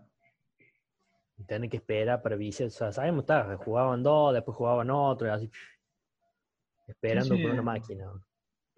Y 1.37 1.45
tener 1.45 1.71
que 1.71 1.77
esperar 1.77 2.21
para 2.21 2.35
visitar. 2.35 2.67
O 2.67 2.71
sea, 2.71 2.91
sabemos, 2.91 3.21
está, 3.21 3.57
jugaban 3.59 4.03
dos, 4.03 4.35
después 4.35 4.57
jugaban 4.57 4.91
otro, 4.91 5.29
y 5.29 5.31
así. 5.31 5.51
Esperando 6.89 7.37
Sí, 7.37 7.43
por 7.43 7.53
una 7.53 7.61
sí. 7.61 7.65
máquina. 7.67 8.13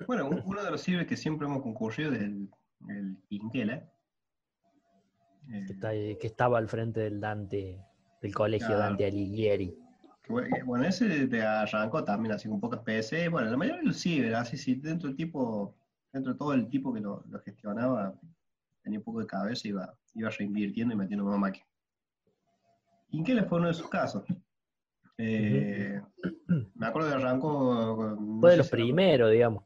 Bueno, 0.07 0.29
un- 0.29 0.43
uno 0.45 0.63
de 0.65 0.71
los 0.71 0.83
cibers 0.83 1.07
que 1.07 1.17
siempre 1.17 1.47
hemos 1.47 1.63
concurrido 1.63 2.13
es 2.13 2.23
el, 2.23 2.49
el 2.89 3.17
Quinquela. 3.29 3.75
Eh, 5.49 5.65
Que, 5.67 5.73
está 5.73 5.89
ahí- 5.89 6.17
que 6.17 6.27
estaba 6.27 6.59
al 6.59 6.69
frente 6.69 7.01
del 7.01 7.21
Dante, 7.21 7.81
del 8.23 8.35
colegio 8.35 8.67
Claro. 8.69 8.83
Dante 8.83 9.07
Alighieri. 9.07 9.77
que 10.23 10.33
bueno, 10.65 10.83
que, 10.85 10.89
ese 10.89 11.27
te 11.29 11.43
arrancó 11.43 12.05
también 12.05 12.33
así 12.35 12.49
con 12.49 12.61
pocas 12.61 12.81
PC. 12.81 13.29
Bueno, 13.29 13.51
la 13.51 13.57
mayoría 13.57 13.81
de 13.81 13.87
los 13.89 14.01
ciber, 14.01 14.35
así 14.35 14.57
sí, 14.57 14.75
dentro 14.77 15.09
del 15.09 15.17
tipo, 15.17 15.75
dentro 16.13 16.33
de 16.33 16.39
todo 16.39 16.53
el 16.55 16.69
tipo 16.69 16.93
que 16.93 17.01
lo, 17.01 17.25
lo 17.29 17.41
gestionaba, 17.41 18.15
tenía 18.83 18.99
un 19.01 19.05
poco 19.05 19.21
de 19.21 19.27
cabeza 19.27 19.67
y 19.67 19.71
iba, 19.71 19.93
iba 20.15 20.31
reinvirtiendo 20.31 20.95
y 20.95 20.97
metiendo 20.97 21.25
más 21.25 21.39
máquinas. 21.39 21.69
Quinquela 23.09 23.45
fue 23.45 23.59
uno 23.59 23.67
de 23.67 23.73
esos 23.73 23.89
casos. 23.89 24.23
Eh, 25.19 26.01
Me 26.75 26.87
acuerdo 26.87 27.09
que 27.11 27.15
arrancó 27.17 28.17
no 28.19 28.41
Fue 28.41 28.53
de 28.53 28.57
los 28.59 28.71
primeros, 28.71 29.31
digamos. 29.33 29.65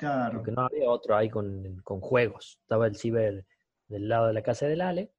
Claro. 0.00 0.38
Porque 0.38 0.50
no 0.50 0.62
había 0.62 0.90
otro 0.90 1.14
ahí 1.16 1.28
con, 1.30 1.80
con 1.84 2.00
juegos. 2.00 2.58
Estaba 2.62 2.86
el 2.88 2.96
ciber 2.96 3.46
del 3.86 4.08
lado 4.08 4.26
de 4.26 4.32
la 4.32 4.42
casa 4.42 4.66
del 4.66 4.80
Ale. 4.80 5.12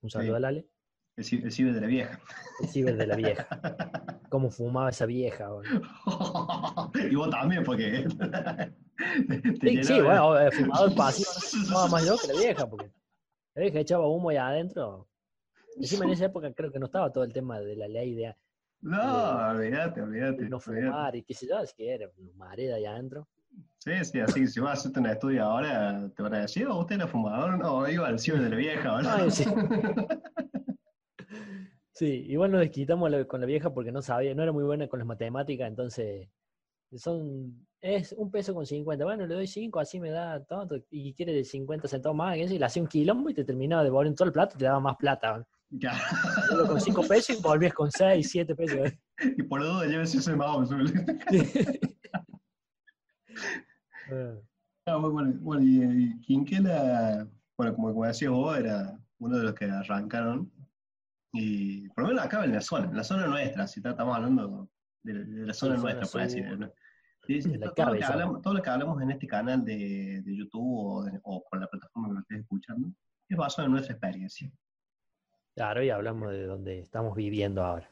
Un 0.00 0.10
saludo 0.10 0.32
Sí. 0.32 0.36
al 0.36 0.44
Ale. 0.46 0.68
El, 1.16 1.24
ci- 1.24 1.44
el 1.44 1.52
ciber 1.52 1.74
de 1.74 1.80
la 1.80 1.86
vieja. 1.86 2.20
El 2.60 2.68
ciber 2.68 2.96
de 2.96 3.06
la 3.06 3.16
vieja. 3.16 3.46
Cómo 4.30 4.50
fumaba 4.50 4.90
esa 4.90 5.06
vieja. 5.06 5.48
y 7.10 7.14
vos 7.14 7.30
también, 7.30 7.62
porque. 7.64 8.06
Sí, 9.60 9.82
sí, 9.82 10.00
bueno, 10.00 10.38
eh, 10.38 10.52
fumador 10.52 10.94
pasivo. 10.94 11.28
Fumaba 11.66 11.88
más 11.88 12.06
yo 12.06 12.16
que 12.16 12.32
la 12.32 12.38
vieja. 12.40 12.68
Porque 12.70 12.92
la 13.54 13.62
vieja 13.62 13.80
echaba 13.80 14.06
humo 14.06 14.30
ahí 14.30 14.36
adentro. 14.36 15.08
Encima 15.76 16.04
en 16.04 16.12
esa 16.12 16.26
época 16.26 16.52
creo 16.54 16.70
que 16.70 16.78
no 16.78 16.86
estaba 16.86 17.12
todo 17.12 17.24
el 17.24 17.32
tema 17.32 17.58
de 17.58 17.74
la 17.74 17.88
ley 17.88 18.14
de 18.14 18.36
No, 18.82 19.50
olvídate, 19.50 20.00
olvídate. 20.00 20.48
no 20.48 20.60
fumar 20.60 21.16
y 21.16 21.24
qué 21.24 21.34
sé 21.34 21.48
yo, 21.48 21.58
es 21.58 21.74
que 21.74 21.92
era 21.92 22.08
mareda 22.36 22.76
ahí 22.76 22.84
adentro. 22.86 23.28
Sí, 23.78 23.92
sí, 24.02 24.20
así 24.20 24.40
que 24.40 24.46
si 24.46 24.60
vas 24.60 24.70
a 24.70 24.72
hacerte 24.80 25.00
un 25.00 25.06
estudio 25.06 25.44
ahora, 25.44 26.10
te 26.16 26.22
van 26.22 26.34
a 26.34 26.40
decir, 26.40 26.66
oh, 26.66 26.80
usted 26.80 26.94
era 26.94 27.06
fumador, 27.06 27.58
no, 27.58 27.86
iba 27.88 28.08
al 28.08 28.18
ciber 28.18 28.40
de 28.40 28.50
la 28.50 28.56
vieja, 28.56 28.96
¿verdad? 28.96 29.18
Ay, 29.22 29.30
sí. 29.30 29.44
Sí, 31.96 32.24
igual 32.28 32.50
nos 32.50 32.60
desquitamos 32.60 33.08
con 33.26 33.40
la 33.40 33.46
vieja 33.46 33.72
porque 33.72 33.92
no 33.92 34.02
sabía, 34.02 34.34
no 34.34 34.42
era 34.42 34.50
muy 34.50 34.64
buena 34.64 34.88
con 34.88 34.98
las 34.98 35.06
matemáticas, 35.06 35.68
entonces 35.68 36.28
son, 36.96 37.68
es 37.80 38.12
un 38.18 38.32
peso 38.32 38.52
con 38.52 38.66
50, 38.66 39.04
bueno, 39.04 39.26
le 39.26 39.34
doy 39.34 39.46
5, 39.46 39.78
así 39.78 40.00
me 40.00 40.10
da 40.10 40.44
tanto, 40.44 40.76
y 40.90 41.14
quiere 41.14 41.32
de 41.32 41.44
50 41.44 41.86
centavos 41.86 42.16
más, 42.16 42.36
y 42.36 42.58
le 42.58 42.64
hacía 42.64 42.82
un 42.82 42.88
quilombo 42.88 43.30
y 43.30 43.34
te 43.34 43.44
terminaba 43.44 43.84
devolviendo 43.84 44.16
todo 44.16 44.26
el 44.26 44.32
plato 44.32 44.56
y 44.56 44.58
te 44.58 44.64
daba 44.64 44.80
más 44.80 44.96
plata. 44.96 45.46
Ya. 45.70 45.92
Solo 46.48 46.66
con 46.66 46.80
5 46.80 47.02
pesos 47.06 47.38
y 47.38 47.42
volvías 47.42 47.74
con 47.74 47.90
6, 47.90 48.28
7 48.28 48.54
pesos. 48.54 48.92
Y 49.38 49.44
por 49.44 49.60
lo 49.60 49.74
duda 49.74 49.86
llévese 49.86 50.18
ese 50.18 50.34
mouse. 50.34 50.70
Ah, 54.86 54.96
bueno, 54.96 55.32
bueno, 55.40 55.62
y, 55.62 56.04
y 56.04 56.20
Quinquela, 56.20 57.26
bueno, 57.56 57.74
como, 57.74 57.88
como 57.92 58.06
decías 58.06 58.30
vos, 58.30 58.56
era 58.58 58.98
uno 59.18 59.38
de 59.38 59.44
los 59.44 59.54
que 59.54 59.64
arrancaron. 59.66 60.52
Y 61.32 61.88
por 61.90 62.04
lo 62.04 62.08
menos 62.10 62.24
acá 62.24 62.44
en 62.44 62.52
la 62.52 62.60
zona, 62.60 62.86
en 62.90 62.96
la 62.96 63.04
zona 63.04 63.26
nuestra, 63.26 63.66
si 63.66 63.80
estamos 63.84 64.14
hablando 64.14 64.68
de, 65.02 65.24
de 65.24 65.46
la 65.46 65.54
zona 65.54 65.76
nuestra, 65.76 66.06
por 66.06 66.20
decir. 66.20 66.58
¿no? 66.58 66.70
Sí, 67.26 67.40
la 67.56 67.70
todo, 67.72 67.86
lo 67.92 67.98
que 67.98 68.04
hablamos, 68.04 68.42
todo 68.42 68.54
lo 68.54 68.62
que 68.62 68.70
hablamos 68.70 69.02
en 69.02 69.10
este 69.10 69.26
canal 69.26 69.64
de, 69.64 70.20
de 70.22 70.36
YouTube 70.36 70.62
o, 70.76 71.04
de- 71.04 71.18
o 71.22 71.42
por 71.48 71.58
la 71.60 71.66
plataforma 71.66 72.08
que 72.08 72.14
lo 72.14 72.20
estés 72.20 72.40
escuchando, 72.40 72.88
es 73.28 73.36
basado 73.36 73.66
en 73.66 73.72
nuestra 73.72 73.94
experiencia. 73.94 74.52
Claro, 75.56 75.82
y 75.82 75.88
hablamos 75.90 76.30
de 76.30 76.44
donde 76.44 76.80
estamos 76.80 77.16
viviendo 77.16 77.64
ahora. 77.64 77.88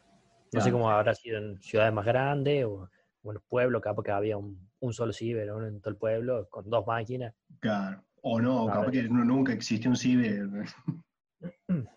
No 0.53 0.61
sé 0.61 0.69
Claro. 0.69 0.73
cómo 0.73 0.91
habrá 0.91 1.15
sido 1.15 1.39
en 1.39 1.59
ciudades 1.63 1.95
más 1.95 2.05
grandes 2.05 2.65
o 2.67 2.91
o 3.23 3.31
en 3.31 3.35
los 3.35 3.43
pueblos, 3.45 3.81
capaz 3.83 4.03
que 4.03 4.11
había 4.11 4.37
un, 4.37 4.69
un 4.81 4.93
solo 4.93 5.13
ciber 5.13 5.49
en 5.49 5.81
todo 5.81 5.91
el 5.91 5.97
pueblo 5.97 6.49
con 6.51 6.69
dos 6.69 6.87
máquinas. 6.87 7.35
Claro. 7.61 8.03
O 8.23 8.41
no, 8.41 8.67
capaz 8.67 8.91
que 8.91 9.03
no- 9.05 9.25
nunca 9.25 9.53
existió 9.53 9.91
un 9.91 9.97
ciber. 9.97 10.49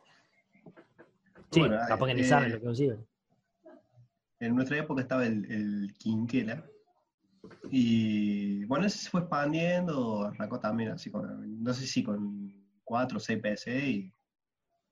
Sí, 1.52 1.60
Bueno, 1.62 1.78
capaz 1.88 2.08
que 2.08 2.14
ni 2.16 2.22
eh, 2.22 2.26
saben 2.26 2.52
lo 2.52 2.58
que 2.60 2.64
es 2.66 2.70
un 2.70 2.76
ciber. 2.76 3.00
En 4.40 4.56
nuestra 4.56 4.78
época 4.78 5.02
estaba 5.02 5.26
el, 5.26 5.50
el 5.50 5.94
Quinquela. 5.98 6.66
Y 7.72 8.66
bueno, 8.66 8.86
ese 8.88 8.98
se 8.98 9.10
fue 9.10 9.22
expandiendo, 9.22 10.24
arrancó 10.26 10.60
también 10.60 10.90
así 10.92 11.10
con, 11.12 11.64
no 11.64 11.74
sé 11.74 11.86
si 11.88 12.04
con 12.04 12.52
4 12.84 13.18
o 13.18 13.20
6 13.22 13.40
PC 13.42 13.90
y, 13.90 14.14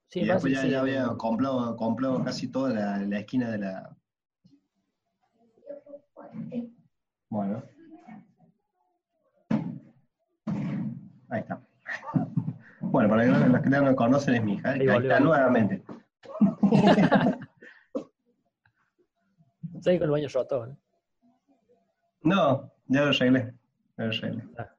Sí, 0.09 0.19
y 0.21 0.25
después 0.27 0.53
ya, 0.53 0.61
sí, 0.61 0.69
ya 0.69 0.81
había 0.81 1.07
comprado, 1.17 1.75
comprado 1.75 2.23
casi 2.23 2.47
toda 2.47 2.71
la, 2.71 2.97
la 2.99 3.19
esquina 3.19 3.49
de 3.51 3.57
la... 3.57 3.97
Bueno. 7.29 7.63
Ahí 11.29 11.39
está. 11.39 11.61
Bueno, 12.81 13.09
para 13.09 13.25
los 13.25 13.61
que 13.61 13.69
no 13.71 13.83
me 13.83 13.95
conocen 13.95 14.35
es 14.35 14.43
mi 14.43 14.53
hija. 14.53 14.69
Ahí 14.71 14.87
está 14.87 15.19
nuevamente. 15.19 15.81
Sí, 19.83 19.97
con 19.97 20.05
el 20.05 20.11
baño 20.11 20.29
roto. 20.33 20.65
¿no? 20.65 20.77
No, 22.21 22.71
ya 22.87 23.01
lo 23.01 23.09
arreglé. 23.09 23.53
Ya 23.97 24.05
lo 24.05 24.11
arreglé. 24.11 24.43
Ah. 24.57 24.69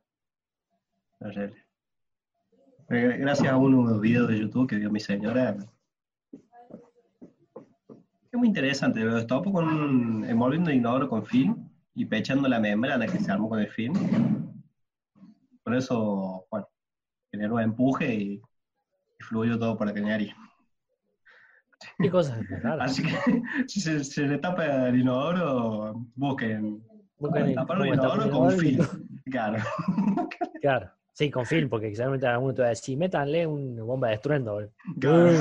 Lo 1.21 1.29
arreglé. 1.29 1.65
Eh, 2.89 3.17
Gracias 3.19 3.53
a 3.53 3.57
unos 3.59 4.01
videos 4.01 4.29
de 4.29 4.39
YouTube 4.39 4.67
que 4.67 4.77
vio 4.77 4.91
mi 4.91 5.01
señora. 5.01 5.57
Es 8.35 8.39
muy 8.39 8.49
interesante, 8.49 8.99
lo 8.99 9.15
destapo 9.15 9.53
con 9.53 9.65
un, 9.69 10.25
envolviendo 10.25 10.69
el 10.69 10.79
inodoro 10.79 11.09
con 11.09 11.25
film 11.25 11.69
y 11.95 12.05
pechando 12.05 12.49
la 12.49 12.59
membrana 12.59 13.07
que 13.07 13.21
se 13.21 13.31
armó 13.31 13.49
con 13.49 13.61
el 13.61 13.69
film. 13.69 13.95
Por 15.63 15.77
eso, 15.77 16.45
bueno, 16.51 16.67
generó 17.31 17.61
empuje 17.61 18.13
y, 18.13 18.33
y 18.33 19.23
fluyó 19.23 19.57
todo 19.57 19.79
por 19.79 19.87
la 19.87 19.95
cañería. 19.95 20.35
Qué 21.97 22.11
cosas 22.11 22.41
raras. 22.61 22.91
Así 22.91 23.05
que 23.05 23.13
si 23.69 23.81
se, 23.81 24.03
se 24.03 24.23
le 24.27 24.39
tapa 24.39 24.89
el 24.89 24.99
inodoro, 24.99 26.05
busquen 26.17 26.83
Buscan 27.17 27.51
el- 27.51 27.55
tapar 27.55 27.87
inodoro 27.87 28.25
el 28.25 28.31
con 28.31 28.39
inodoro 28.51 28.57
y- 28.57 28.59
film. 28.59 28.87
Claro. 29.31 29.63
Claro, 30.61 30.91
sí, 31.13 31.31
con 31.31 31.47
film, 31.47 31.69
porque 31.69 31.91
seguramente 31.95 32.27
alguno 32.27 32.53
te 32.53 32.63
va 32.63 32.67
a 32.67 32.71
decir, 32.71 32.99
métanle 32.99 33.47
una 33.47 33.85
bomba 33.85 34.09
de 34.09 34.15
estruendo. 34.15 34.55
boludo". 34.55 34.73
Claro. 34.99 35.39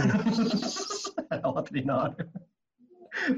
Otro 1.56 1.76
inodoro. 1.80 2.16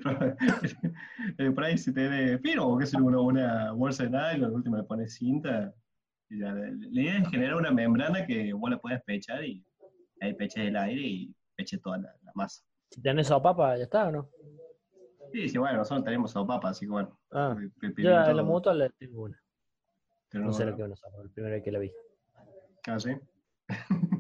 Pero, 0.04 0.36
eh, 1.38 1.52
por 1.52 1.64
ahí 1.64 1.78
si 1.78 1.94
te 1.94 2.10
de 2.10 2.40
filo 2.40 2.68
o 2.68 2.78
qué 2.78 2.86
sé 2.86 2.98
una, 2.98 3.20
una 3.20 3.72
bolsa 3.72 4.04
de 4.04 4.10
nylon, 4.10 4.46
al 4.46 4.54
último 4.54 4.78
le 4.78 4.84
pones 4.84 5.16
cinta. 5.16 5.74
Y 6.30 6.40
ya, 6.40 6.54
la 6.54 6.72
la 6.72 7.02
idea 7.02 7.20
es 7.20 7.30
generar 7.30 7.56
una 7.56 7.72
membrana 7.72 8.26
que 8.26 8.54
vos 8.54 8.70
la 8.70 8.78
puedas 8.78 9.02
pechar 9.04 9.44
y 9.44 9.64
ahí 10.22 10.34
peches 10.34 10.66
el 10.68 10.76
aire 10.76 11.02
y 11.02 11.36
peches 11.56 11.82
toda 11.82 11.98
la, 11.98 12.16
la 12.24 12.32
masa. 12.34 12.64
Si 12.90 13.02
tenés 13.02 13.28
sopapa, 13.28 13.78
ya 13.78 13.84
está, 13.84 14.08
¿o 14.08 14.12
no? 14.12 14.30
Sí, 15.32 15.50
sí, 15.50 15.58
bueno, 15.58 15.78
nosotros 15.78 16.06
tenemos 16.06 16.32
sopapa, 16.32 16.70
así 16.70 16.86
que 16.86 16.92
bueno. 16.92 17.20
Ah, 17.32 17.56
yo 17.82 18.10
en 18.10 18.38
la 18.38 18.44
moto 18.44 18.74
le 18.74 18.90
tengo 18.92 19.24
una. 19.24 19.42
pero 20.30 20.46
No 20.46 20.54
sé 20.54 20.66
lo 20.66 20.76
que 20.76 20.82
es 20.82 20.88
una 20.88 20.96
sopapa, 20.96 21.24
el 21.24 21.30
primero 21.32 21.64
que 21.64 21.72
la 21.72 21.80
vi. 21.80 21.92
Ah, 22.88 23.00
sí. 23.00 23.12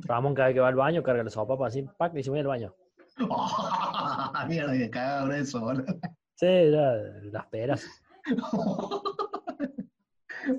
Ramón 0.01 0.33
cada 0.33 0.47
vez 0.47 0.55
que 0.55 0.59
va 0.59 0.67
al 0.67 0.75
baño 0.75 1.03
carga 1.03 1.23
la 1.23 1.29
sopapa 1.29 1.67
así, 1.67 1.85
pack, 1.97 2.15
y 2.17 2.23
se 2.23 2.29
voy 2.29 2.39
al 2.39 2.47
baño. 2.47 2.75
Mierda, 4.47 4.73
que 4.73 4.89
cagado 4.89 5.31
eso, 5.33 5.61
boludo. 5.61 5.99
Sí, 6.35 6.47
ya, 6.71 6.95
las 7.31 7.45
peras. 7.47 7.87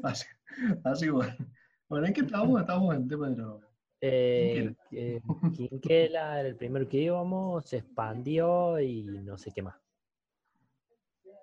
Así, 0.03 0.27
así 0.83 1.09
bueno. 1.11 1.33
Bueno, 1.89 2.07
¿en 2.07 2.13
qué 2.13 2.23
estamos? 2.23 2.61
Estamos 2.61 2.95
en 2.95 3.03
el 3.03 3.09
tema 3.09 3.29
de 3.29 3.37
los. 3.37 3.63
Eh, 4.01 4.75
eh, 4.91 5.21
Quinquela 5.55 6.41
era 6.41 6.49
el 6.49 6.57
primero 6.57 6.89
que 6.89 6.99
íbamos, 6.99 7.69
se 7.69 7.79
expandió 7.79 8.81
y 8.81 9.05
no 9.05 9.39
sé 9.39 9.53
qué 9.55 9.63
más. 9.63 9.77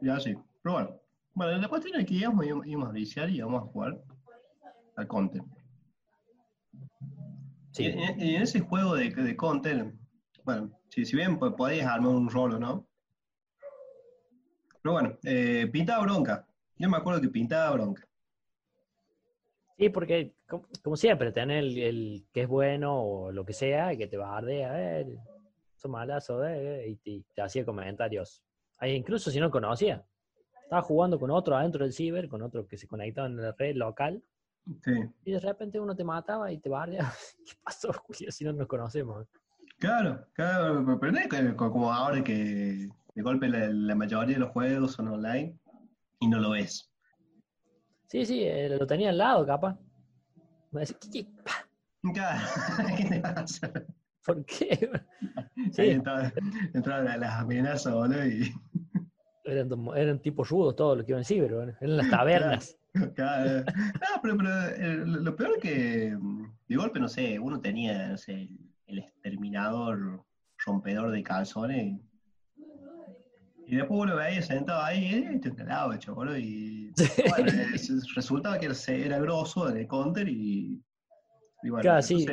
Ya 0.02 0.20
sí. 0.20 0.36
Pero 0.62 0.74
bueno. 0.74 1.00
Bueno, 1.36 1.58
la 1.58 1.68
cuestión 1.68 2.00
es 2.00 2.06
que 2.06 2.14
íbamos, 2.14 2.46
íbamos, 2.46 2.90
a 2.90 2.92
viciar 2.92 3.30
y 3.30 3.38
íbamos 3.38 3.64
a 3.64 3.66
jugar 3.66 4.04
al 4.98 5.08
Counter. 5.08 5.42
Y, 5.42 6.78
Sí, 7.72 7.86
y 8.18 8.36
en 8.36 8.44
ese 8.44 8.60
juego 8.60 8.96
de, 8.96 9.10
de 9.10 9.36
Counter, 9.36 9.94
bueno, 10.44 10.72
si, 10.90 11.06
si 11.06 11.16
bien 11.16 11.40
podías 11.40 11.88
armar 11.88 12.12
un 12.14 12.30
rolo, 12.30 12.60
¿no? 12.60 12.88
Pero 14.82 14.94
bueno, 14.94 15.18
eh, 15.24 15.68
pintaba 15.72 16.04
bronca. 16.04 16.48
Yo 16.78 16.90
me 16.90 16.98
acuerdo 16.98 17.22
que 17.22 17.30
pintaba 17.30 17.72
bronca. 17.72 18.06
Sí, 19.78 19.90
porque 19.90 20.36
como, 20.48 20.68
como 20.84 20.96
siempre, 20.96 21.32
tener 21.32 21.60
el, 21.64 21.78
el 21.78 22.26
que 22.32 22.42
es 22.44 22.48
bueno 22.48 23.02
o 23.02 23.32
lo 23.32 23.46
que 23.46 23.54
sea, 23.54 23.94
y 23.94 23.98
que 23.98 24.08
te 24.08 24.18
va 24.18 24.34
a 24.34 24.38
arder, 24.38 24.66
a 24.66 24.72
ver, 24.74 25.18
son 25.78 25.92
malazo, 25.92 26.46
eh, 26.46 26.90
y 26.90 26.96
te, 26.98 27.24
te 27.34 27.42
hacía 27.42 27.66
comentarios. 27.66 28.44
Ahí 28.78 28.92
incluso 28.94 29.32
si 29.32 29.40
no 29.40 29.50
conocía. 29.50 30.06
Estaba 30.64 30.82
jugando 30.82 31.20
con 31.20 31.32
otro 31.32 31.56
adentro 31.56 31.84
del 31.84 31.94
ciber, 31.94 32.28
con 32.28 32.42
otro 32.42 32.68
que 32.68 32.78
se 32.78 32.88
conectaba 32.88 33.28
en 33.28 33.38
la 33.38 33.52
red 33.54 33.76
local, 33.76 34.22
Sí. 34.82 34.94
y 35.26 35.32
de 35.34 35.42
repente 35.42 35.78
uno 35.78 35.94
te 35.94 36.06
mataba 36.06 36.50
y 36.52 36.58
te 36.58 36.70
bardeaba. 36.70 37.12
¿Qué 37.46 37.52
pasó, 37.62 37.92
Julio, 37.92 38.32
si 38.32 38.46
no 38.46 38.54
nos 38.54 38.68
conocemos? 38.68 39.28
Claro, 39.84 40.26
claro, 40.32 40.98
pero- 40.98 41.12
no 41.12 41.20
es 41.20 41.54
como 41.56 41.92
ahora 41.92 42.24
que 42.24 42.88
de 43.16 43.22
golpe 43.22 43.50
la, 43.50 43.68
la 43.68 43.96
mayoría 43.96 44.36
de 44.36 44.40
los 44.40 44.52
juegos 44.52 44.94
son 44.94 45.10
online 45.10 45.60
y 46.22 46.28
no 46.30 46.40
lo 46.40 46.52
ves. 46.52 46.90
Sí, 48.08 48.26
sí, 48.26 48.44
eh, 48.46 48.70
lo 48.80 48.88
tenía 48.88 49.10
al 49.10 49.18
lado, 49.18 49.46
capaz. 49.46 49.78
Me 50.72 50.80
decía, 50.80 50.96
¿qué, 51.02 51.10
qué? 51.26 51.28
pa? 51.44 51.68
Claro, 52.14 52.42
¿qué 52.98 53.04
te 53.10 53.20
pasa? 53.20 53.72
¿Por 54.26 54.46
qué? 54.46 54.90
Sí, 55.74 55.98
las- 56.06 57.20
las 57.20 57.34
amenazas, 57.42 57.94
boludo, 57.94 58.26
y 58.26 58.54
eran, 59.44 59.70
eran 59.98 60.20
tipos 60.22 60.50
rudos 60.50 60.78
todos 60.78 60.96
los 60.96 61.06
que 61.06 61.12
iban 61.12 61.22
en 61.22 61.26
ciber, 61.26 61.54
bueno, 61.54 61.74
eran 61.82 61.98
las 61.98 62.10
tabernas. 62.10 62.78
Claro. 63.16 63.66
No, 63.66 64.22
pero, 64.22 64.38
pero, 64.38 65.06
lo 65.06 65.20
lo 65.20 65.36
peor 65.36 65.52
es 65.58 65.62
que 65.62 66.18
mm, 66.18 66.46
de 66.70 66.76
golpe, 66.78 67.02
no 67.02 67.10
sé, 67.10 67.38
uno 67.38 67.60
tenía, 67.60 68.08
no 68.10 68.18
sé, 68.18 68.48
el, 68.94 69.00
exterminador 69.00 70.24
rompedor 70.66 71.12
de 71.12 71.24
calzones. 71.24 72.00
Y 73.66 73.76
después 73.78 74.02
uno 74.02 74.16
veía 74.18 74.42
sentado 74.42 74.84
ahí, 74.84 75.06
eh, 75.16 75.40
te 75.42 75.54
calado, 75.56 75.94
hecho, 75.94 76.14
boludo, 76.14 76.38
y 76.38 76.92
bueno, 77.30 77.50
es- 77.74 78.14
resultaba 78.16 78.60
que 78.60 78.70
era, 78.88 79.20
grosso 79.20 79.70
en 79.70 79.78
el 79.78 79.88
counter 79.88 80.28
y, 80.28 80.82
y 81.64 81.70
bueno, 81.70 81.82
Claro, 81.82 82.02
sí. 82.02 82.26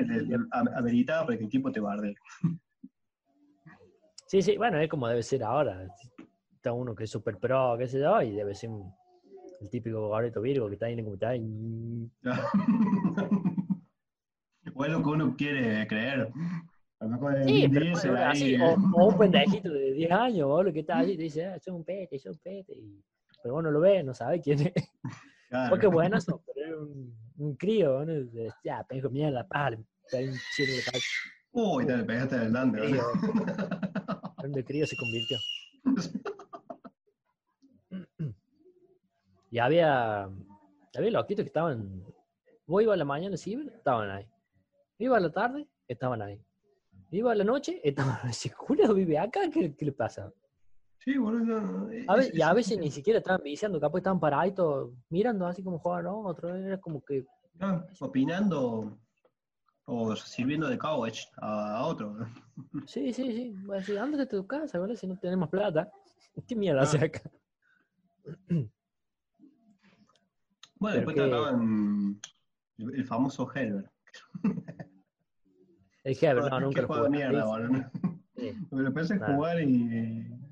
ameritaba 0.74 1.26
para 1.26 1.38
que 1.38 1.44
el 1.44 1.50
tipo 1.50 1.70
te 1.70 1.78
barde. 1.80 2.14
Sí, 4.26 4.42
sí, 4.42 4.56
bueno, 4.56 4.78
es 4.78 4.88
como 4.88 5.06
debe 5.08 5.22
ser 5.22 5.44
ahora. 5.44 5.86
Está 6.54 6.72
uno 6.72 6.94
que 6.94 7.04
es 7.04 7.10
super 7.10 7.36
pro, 7.38 7.76
qué 7.78 7.86
sé 7.88 8.00
yo, 8.00 8.20
y 8.22 8.32
debe 8.32 8.54
ser 8.54 8.70
un- 8.70 8.92
el 9.60 9.68
típico 9.70 10.08
gorrito 10.08 10.40
virgo 10.40 10.68
que 10.68 10.74
está 10.74 10.86
ahí 10.86 10.94
en 10.94 10.98
el 11.00 11.04
computador 11.04 11.36
y... 11.36 12.10
o 14.80 14.84
es 14.84 14.90
lo 14.92 15.02
que 15.02 15.08
uno 15.10 15.36
quiere 15.36 15.86
creer. 15.86 16.30
A 17.00 17.04
lo 17.04 17.10
mejor 17.10 17.44
Sí, 17.44 17.64
el 17.64 17.70
pero 17.70 17.90
bueno, 17.92 18.16
ahí, 18.16 18.22
así, 18.24 18.54
eh. 18.54 18.60
o, 18.62 18.74
o 19.02 19.08
un 19.08 19.18
pendejito 19.18 19.70
de 19.70 19.92
10 19.92 20.10
años, 20.10 20.48
boludo, 20.48 20.72
que 20.72 20.80
está 20.80 20.98
allí 20.98 21.16
te 21.16 21.22
dice, 21.24 21.46
ah, 21.46 21.58
soy 21.58 21.74
un 21.74 21.84
pete, 21.84 22.18
soy 22.18 22.32
un 22.32 22.38
pete. 22.38 22.72
Y, 22.74 23.02
pero 23.42 23.54
vos 23.54 23.62
no 23.62 23.70
lo 23.70 23.80
ves, 23.80 24.04
no 24.04 24.14
sabes 24.14 24.40
quién 24.42 24.60
es. 24.60 24.72
Claro. 25.48 25.70
Porque 25.70 25.86
bueno, 25.86 26.16
eso, 26.18 26.42
pero 26.46 26.66
era 26.66 26.78
un, 26.78 27.14
un 27.38 27.56
crío, 27.56 28.04
¿no? 28.04 28.12
De- 28.12 28.52
Ya, 28.64 28.84
pendejo, 28.84 29.10
mierda, 29.10 29.46
pal, 29.48 29.84
hay 30.12 30.28
un 30.28 30.36
chile 30.54 30.72
de 30.72 30.82
pal. 30.90 31.00
Uy, 31.52 31.86
te 31.86 31.96
le 31.96 32.04
pegaste 32.04 32.34
adelante, 32.36 32.80
Crío, 32.80 33.02
boludo. 33.20 34.34
donde 34.42 34.64
crío 34.64 34.86
se 34.86 34.96
convirtió. 34.96 35.38
Y 39.52 39.58
había, 39.58 40.28
había 40.96 41.10
loquitos 41.10 41.42
que 41.42 41.48
estaban. 41.48 42.04
Vos 42.66 42.82
ibas 42.84 42.94
a 42.94 42.98
la 42.98 43.04
mañana, 43.04 43.36
sí, 43.36 43.60
estaban 43.74 44.08
ahí. 44.10 44.24
Iba 45.00 45.16
a 45.16 45.20
la 45.20 45.32
tarde, 45.32 45.66
estaban 45.88 46.20
ahí. 46.22 46.38
Iba 47.10 47.32
a 47.32 47.34
la 47.34 47.42
noche, 47.44 47.80
estaban 47.82 48.18
ahí. 48.22 48.32
Si 48.40 48.48
Julio 48.50 48.94
vive 48.94 49.18
acá, 49.18 49.40
¿qué, 49.52 49.74
qué 49.74 49.84
le 49.86 49.92
pasa? 49.92 50.32
Sí, 50.98 51.16
boludo. 51.16 51.88
A 52.08 52.16
ve- 52.16 52.22
es- 52.28 52.34
y 52.34 52.42
a 52.42 52.50
es- 52.50 52.54
veces 52.54 52.78
ni 52.78 52.90
siquiera 52.90 53.18
estaban 53.18 53.42
viciando, 53.42 53.80
capaz 53.80 53.98
estaban 53.98 54.20
paraditos 54.20 54.90
mirando 55.08 55.46
así 55.46 55.62
como 55.62 55.78
jugaban 55.78 56.06
otro. 56.06 56.54
Era 56.54 56.78
como 56.78 57.02
que. 57.04 57.24
Ah, 57.58 57.84
opinando 58.00 58.98
o 59.86 60.14
sirviendo 60.16 60.68
de 60.68 60.78
coach 60.78 61.24
a, 61.38 61.78
a 61.78 61.86
otro. 61.86 62.16
Sí, 62.86 63.12
sí, 63.14 63.32
sí. 63.32 63.54
Voy 63.64 63.76
a 63.76 63.80
decir, 63.80 63.98
ándate 63.98 64.24
a 64.24 64.28
tu 64.28 64.46
casa, 64.46 64.78
¿vale? 64.78 64.94
Si 64.96 65.06
no 65.06 65.16
tenemos 65.18 65.48
plata. 65.48 65.90
¿Qué 66.46 66.54
mierda 66.54 66.80
Ah. 66.80 66.84
hace 66.84 66.98
acá? 67.02 67.22
Bueno, 68.36 68.70
Pero 70.78 70.94
después 70.94 71.14
que- 71.16 71.22
trataban 71.22 72.20
el, 72.78 72.94
el 72.94 73.04
famoso 73.06 73.50
Helber. 73.54 73.90
El 76.04 76.16
Heber, 76.20 76.50
no, 76.50 76.60
nunca 76.60 76.82
lo 76.82 76.88
jugué. 76.88 77.10
mierda. 77.10 77.90
Sí. 78.36 78.52
Me 78.70 78.88
a 78.88 78.90
Nada. 79.18 79.34
jugar 79.36 79.60
y, 79.60 79.66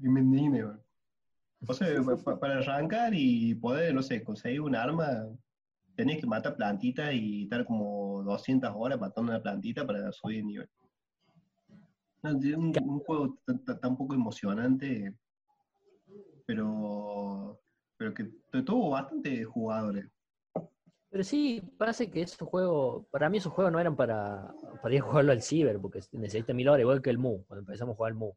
y 0.03 0.09
me 0.09 0.21
indigné, 0.21 0.63
boludo. 0.63 0.85
O 1.67 1.73
sea, 1.75 1.89
pa- 2.03 2.17
pa- 2.17 2.39
para 2.39 2.59
arrancar 2.59 3.13
y 3.15 3.55
poder, 3.55 3.95
no 3.95 4.03
sé, 4.03 4.23
conseguir 4.23 4.61
un 4.61 4.77
arma, 4.77 5.27
tenés 5.97 6.21
que 6.21 6.27
matar 6.27 6.55
plantitas 6.57 7.13
y 7.15 7.45
estar 7.45 7.65
como 7.65 8.23
200 8.25 8.71
horas 8.77 9.01
matando 9.01 9.33
una 9.33 9.43
plantita 9.43 9.87
para 9.87 10.13
subir 10.13 10.39
de 10.39 10.43
nivel. 10.45 10.69
No, 12.23 12.31
un, 12.31 12.73
un 12.85 13.01
juego 13.01 13.39
tan, 13.81 13.97
poco 13.97 14.15
emocionante, 14.15 15.15
pero, 16.47 17.61
pero 17.97 18.15
que 18.15 18.25
tu- 18.51 18.65
tuvo 18.65 18.91
bastante 18.91 19.45
jugadores. 19.45 20.07
Pero 21.11 21.25
sí, 21.25 21.63
parece 21.79 22.11
que 22.11 22.21
esos 22.23 22.47
juegos, 22.49 23.07
para 23.11 23.31
mí 23.31 23.39
esos 23.39 23.53
juegos 23.53 23.73
no 23.73 23.81
eran 23.81 23.97
para, 23.97 24.53
para 24.83 24.95
ir 24.95 25.01
a 25.01 25.05
jugarlo 25.05 25.33
al 25.33 25.43
ciber, 25.43 25.79
porque 25.81 26.01
necesita 26.13 26.53
mil 26.55 26.69
horas, 26.69 26.81
igual 26.83 27.03
que 27.03 27.11
el 27.11 27.19
Mu, 27.19 27.45
cuando 27.45 27.61
empezamos 27.61 27.95
a 27.95 27.97
jugar 27.97 28.13
el 28.13 28.19
Mu. 28.19 28.33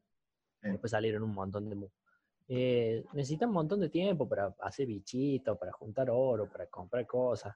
Sí. 0.62 0.70
Después 0.70 0.92
salieron 0.92 1.24
un 1.24 1.34
montón 1.34 1.70
de 1.70 1.76
Mu. 1.76 1.88
Eh, 2.48 3.06
necesita 3.14 3.48
un 3.48 3.54
montón 3.54 3.80
de 3.80 3.90
tiempo 3.90 4.28
para 4.28 4.54
hacer 4.60 4.86
bichitos, 4.88 5.58
para 5.58 5.72
juntar 5.72 6.10
oro, 6.10 6.50
para 6.50 6.68
comprar 6.68 7.06
cosas. 7.08 7.56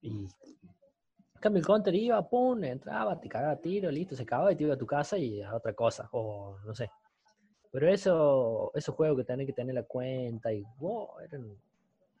Y 0.00 0.08
en 0.10 1.40
cambio 1.40 1.60
el 1.60 1.66
counter 1.66 1.94
iba, 1.94 2.28
pum, 2.28 2.62
entraba, 2.64 3.20
te 3.20 3.28
cagaba 3.28 3.56
tiro, 3.56 3.90
listo, 3.90 4.16
se 4.16 4.22
acababa 4.24 4.52
y 4.52 4.56
te 4.56 4.64
iba 4.64 4.74
a 4.74 4.78
tu 4.78 4.86
casa 4.86 5.16
y 5.18 5.42
a 5.42 5.54
otra 5.54 5.72
cosa, 5.74 6.08
o 6.12 6.58
no 6.64 6.74
sé. 6.74 6.90
Pero 7.70 7.88
eso, 7.88 8.72
esos 8.74 8.94
juegos 8.94 9.18
que 9.18 9.24
tenés 9.24 9.46
que 9.46 9.52
tener 9.52 9.74
la 9.74 9.82
cuenta 9.82 10.52
y 10.52 10.64
wow, 10.78 11.20
eran, 11.20 11.56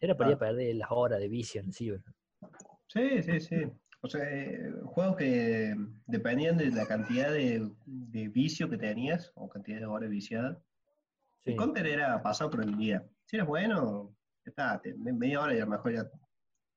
era 0.00 0.16
para 0.16 0.30
ir 0.30 0.34
a 0.34 0.36
Ah. 0.36 0.38
perder 0.38 0.76
las 0.76 0.90
horas 0.90 1.18
de 1.18 1.28
vicio 1.28 1.60
en 1.60 1.68
el 1.68 1.72
ciber. 1.74 2.00
Sí, 2.88 3.22
sí, 3.22 3.40
sí. 3.40 3.56
O 4.00 4.08
sea, 4.08 4.22
eh, 4.22 4.72
juegos 4.84 5.16
que 5.16 5.74
dependían 6.06 6.56
de 6.58 6.70
la 6.70 6.86
cantidad 6.86 7.30
de, 7.32 7.68
de 7.86 8.28
vicio 8.28 8.68
que 8.70 8.76
tenías, 8.78 9.32
o 9.34 9.48
cantidad 9.48 9.78
de 9.80 9.86
horas 9.86 10.10
viciadas. 10.10 10.58
Sí. 11.44 11.50
El 11.52 11.56
counter 11.56 11.86
era 11.86 12.22
pasar 12.22 12.50
por 12.50 12.62
el 12.62 12.76
día. 12.76 13.04
Si 13.24 13.36
eras 13.36 13.48
bueno, 13.48 14.14
ya 14.44 14.50
está, 14.50 14.80
te- 14.80 14.94
media 14.94 15.40
hora 15.40 15.54
y 15.54 15.58
a 15.58 15.64
lo 15.64 15.70
mejor 15.72 15.92
ya 15.94 16.08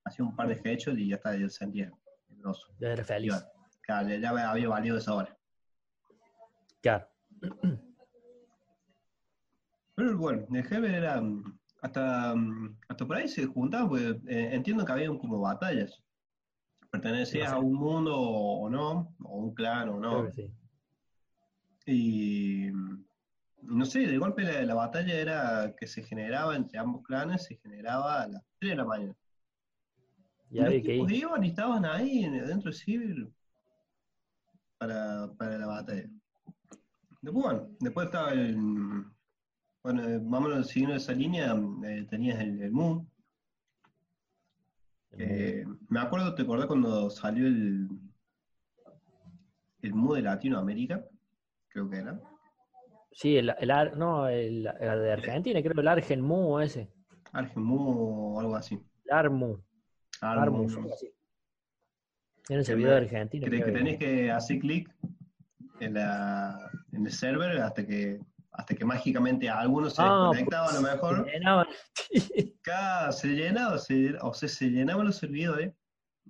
hacía 0.04 0.24
un 0.24 0.34
par 0.34 0.48
de 0.48 0.54
headshots 0.64 0.98
y 0.98 1.08
ya 1.08 1.16
está, 1.16 1.32
ya 1.36 1.48
se 1.48 1.58
sentía 1.58 1.92
grosso. 2.28 2.66
Ya 2.80 2.92
era 2.92 3.04
feliz. 3.04 3.28
Iba. 3.32 3.44
Claro, 3.82 4.08
ya, 4.08 4.16
ya 4.16 4.50
había 4.50 4.68
valido 4.68 4.96
esa 4.98 5.14
hora. 5.14 5.36
Claro. 6.80 7.06
Pero 9.94 10.16
bueno, 10.18 10.46
el 10.52 10.64
jefe 10.64 10.96
era. 10.96 11.20
mm, 11.20 11.58
Hasta, 11.82 12.34
mm, 12.34 12.78
hasta 12.88 13.06
por 13.06 13.16
ahí 13.16 13.28
se 13.28 13.46
juntaban, 13.46 13.88
porque 13.88 14.20
eh, 14.28 14.50
entiendo 14.54 14.84
que 14.84 14.92
había 14.92 15.08
como 15.08 15.40
batallas. 15.40 16.02
Pertenecías 16.90 17.50
No 17.50 17.50
sé. 17.50 17.56
a 17.56 17.58
un 17.60 17.72
mundo 17.74 18.18
o 18.18 18.68
no, 18.68 19.14
o 19.22 19.36
un 19.38 19.54
clan 19.54 19.88
o 19.90 20.00
no. 20.00 20.10
Creo 20.10 20.26
que 20.26 20.32
sí. 20.32 20.50
Y 21.86 22.70
mm, 22.72 23.04
no 23.62 23.84
sé, 23.84 24.00
de 24.06 24.18
golpe 24.18 24.42
la, 24.42 24.62
la 24.62 24.74
batalla 24.74 25.14
era 25.14 25.74
que 25.78 25.86
se 25.86 26.02
generaba 26.02 26.56
entre 26.56 26.78
ambos 26.78 27.02
clanes, 27.04 27.44
se 27.44 27.56
generaba 27.56 28.22
a 28.22 28.28
las 28.28 28.42
3 28.58 28.72
de 28.72 28.76
la 28.76 28.84
mañana. 28.84 29.14
Y 30.50 30.58
los 30.60 30.68
que 31.08 31.16
iban 31.16 31.44
y 31.44 31.48
estaban 31.48 31.84
ahí 31.84 32.24
en- 32.24 32.44
dentro 32.44 32.70
de 32.70 32.76
Civil 32.76 33.32
para, 34.78 35.30
para 35.38 35.58
la 35.58 35.66
batalla. 35.66 36.08
Después, 37.22 37.44
bueno, 37.44 37.68
después 37.80 38.06
estaba 38.06 38.32
el. 38.32 38.56
Bueno, 39.82 40.08
eh, 40.08 40.18
vámonos 40.22 40.68
siguiendo 40.68 40.96
esa 40.96 41.12
línea, 41.12 41.54
eh, 41.84 42.06
tenías 42.08 42.38
el, 42.40 42.60
el 42.62 42.70
Moon. 42.72 43.09
Que 45.16 45.64
me 45.88 46.00
acuerdo, 46.00 46.34
¿te 46.34 46.42
acordás 46.42 46.66
cuando 46.66 47.10
salió 47.10 47.46
el. 47.46 47.88
el 49.82 49.94
Mu 49.94 50.14
de 50.14 50.22
Latinoamérica? 50.22 51.04
Creo 51.68 51.88
que 51.88 51.98
era. 51.98 52.20
Sí, 53.12 53.36
el, 53.36 53.52
el 53.58 53.70
Ar- 53.70 53.96
no, 53.96 54.28
el, 54.28 54.66
el 54.66 55.00
de 55.02 55.12
Argentina, 55.12 55.60
creo 55.62 55.80
el 55.80 55.88
Argenmu 55.88 56.60
ese. 56.60 56.88
Argemu 57.32 58.34
o 58.34 58.40
algo 58.40 58.56
así. 58.56 58.74
El 59.04 59.12
Armu. 59.12 59.58
Armu, 60.20 60.64
Armu, 60.64 60.92
así. 60.92 61.12
Era 62.48 62.64
servidor 62.64 62.94
argentino. 62.94 63.48
que, 63.48 63.62
que 63.64 63.72
tenés 63.72 63.98
que 63.98 64.30
hacer 64.30 64.58
clic 64.58 64.92
en, 65.80 65.94
la, 65.94 66.70
en 66.92 67.06
el 67.06 67.12
server 67.12 67.60
hasta 67.60 67.86
que 67.86 68.20
hasta 68.52 68.74
que 68.74 68.84
mágicamente 68.84 69.48
alguno 69.48 69.88
se 69.90 70.02
Ah, 70.02 70.28
desconectaba 70.30 70.68
a 70.68 70.72
lo 70.74 70.80
pues, 70.80 70.92
mejor. 70.94 71.24
se 71.24 71.30
llenaban. 71.32 71.66
Cada, 72.62 73.12
se 73.12 73.28
llenaba, 73.28 73.78
se, 73.78 74.14
o 74.20 74.34
sea, 74.34 74.48
se 74.48 74.68
llenaban 74.70 75.06
los 75.06 75.16
servidores 75.16 75.72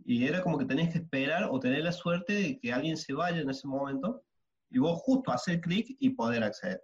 y 0.05 0.27
era 0.27 0.43
como 0.43 0.59
que 0.59 0.65
tenías 0.65 0.91
que 0.93 0.99
esperar 0.99 1.49
o 1.51 1.59
tener 1.61 1.83
la 1.83 1.93
suerte 1.93 2.33
de 2.35 2.59
que 2.59 2.73
alguien 2.73 2.97
se 2.97 3.13
vaya 3.13 3.41
en 3.41 3.51
ese 3.51 3.67
momento 3.67 4.23
y 4.71 4.79
vos 4.79 5.01
justo 5.03 5.33
hacer 5.33 5.61
clic 5.61 5.97
y 5.99 6.11
poder 6.11 6.45
acceder. 6.45 6.83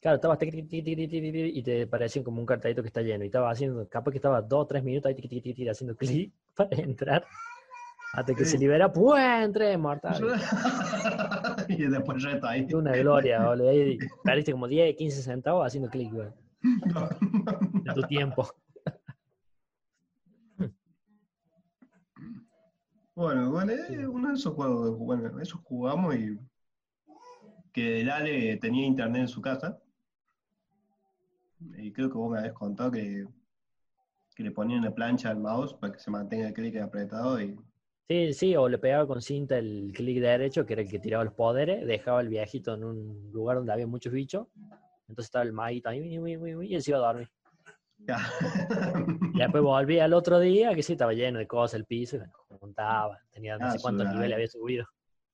Claro, 0.00 0.16
estabas 0.16 0.38
y 0.42 1.62
te 1.62 1.86
parecía 1.86 2.22
como 2.22 2.38
un 2.40 2.44
cartelito 2.46 2.82
que 2.82 2.88
está 2.88 3.00
lleno. 3.00 3.24
Y 3.24 3.28
estaba 3.28 3.50
haciendo, 3.50 3.88
capaz 3.88 4.10
que 4.10 4.18
estaba 4.18 4.42
dos 4.42 4.64
o 4.64 4.66
tres 4.66 4.84
minutos 4.84 5.08
ahí 5.08 5.14
haciendo 5.70 5.96
clic 5.96 6.32
para 6.54 6.76
entrar. 6.76 7.24
Hasta 8.12 8.34
que 8.34 8.44
se 8.44 8.52
Sí. 8.52 8.58
libera, 8.58 8.92
¡pues! 8.92 9.24
Entré, 9.42 9.76
mortal. 9.78 10.20
y 11.68 11.86
después 11.86 12.22
ya 12.22 12.32
está 12.32 12.50
ahí. 12.50 12.66
Una 12.72 12.92
gloria, 12.92 13.46
boludo. 13.46 13.70
Ahí 13.70 13.98
perdiste 14.22 14.52
como 14.52 14.68
10, 14.68 14.96
15 14.96 15.22
centavos 15.22 15.66
haciendo 15.66 15.88
clic, 15.88 16.12
güey, 16.12 16.28
de 17.84 17.92
tu 17.94 18.02
tiempo. 18.02 18.48
Bueno, 23.14 23.48
bueno, 23.52 23.72
es 23.72 23.90
uno 24.08 24.28
de 24.28 24.34
esos 24.34 24.54
juegos, 24.54 24.98
bueno, 24.98 25.38
esos 25.38 25.60
jugamos 25.62 26.16
y 26.16 26.36
que 27.72 28.04
Dale 28.04 28.56
tenía 28.56 28.86
internet 28.86 29.22
en 29.22 29.28
su 29.28 29.40
casa. 29.40 29.78
Y 31.76 31.92
creo 31.92 32.10
que 32.10 32.18
vos 32.18 32.32
me 32.32 32.38
habías 32.38 32.54
contado 32.54 32.90
que, 32.90 33.24
que 34.34 34.42
le 34.42 34.50
ponían 34.50 34.82
la 34.82 34.94
plancha 34.94 35.30
al 35.30 35.38
mouse 35.38 35.74
para 35.74 35.92
que 35.92 36.00
se 36.00 36.10
mantenga 36.10 36.48
el 36.48 36.54
clic 36.54 36.76
apretado 36.76 37.40
y 37.40 37.56
Sí, 38.08 38.34
sí, 38.34 38.54
o 38.56 38.68
le 38.68 38.78
pegaba 38.78 39.06
con 39.06 39.22
cinta 39.22 39.56
el 39.56 39.90
clic 39.94 40.20
derecho, 40.20 40.66
que 40.66 40.74
era 40.74 40.82
el 40.82 40.90
que 40.90 40.98
tiraba 40.98 41.24
los 41.24 41.32
poderes, 41.32 41.86
dejaba 41.86 42.20
el 42.20 42.28
viejito 42.28 42.74
en 42.74 42.84
un 42.84 43.30
lugar 43.32 43.56
donde 43.56 43.72
había 43.72 43.86
muchos 43.86 44.12
bichos. 44.12 44.46
Entonces 45.08 45.26
estaba 45.26 45.44
el 45.44 45.52
maguito 45.52 45.88
ahí, 45.88 46.14
y 46.14 46.74
él 46.74 46.82
se 46.82 46.90
iba 46.90 46.98
a 46.98 47.12
dormir. 47.12 47.30
ya. 47.98 48.18
Y 49.34 49.38
después 49.38 49.62
volví 49.62 49.98
al 50.00 50.12
otro 50.12 50.38
día, 50.38 50.74
que 50.74 50.82
sí, 50.82 50.92
estaba 50.92 51.12
lleno 51.14 51.38
de 51.38 51.46
cosas 51.46 51.74
el 51.80 51.86
piso, 51.86 52.16
y 52.16 52.18
bueno, 52.20 52.34
juntaba, 52.60 53.18
tenía 53.32 53.58
no 53.58 53.66
Ah, 53.66 53.70
sé 53.70 53.78
cuántos 53.80 54.02
sudar. 54.04 54.14
niveles 54.16 54.34
había 54.34 54.48
subido. 54.48 54.86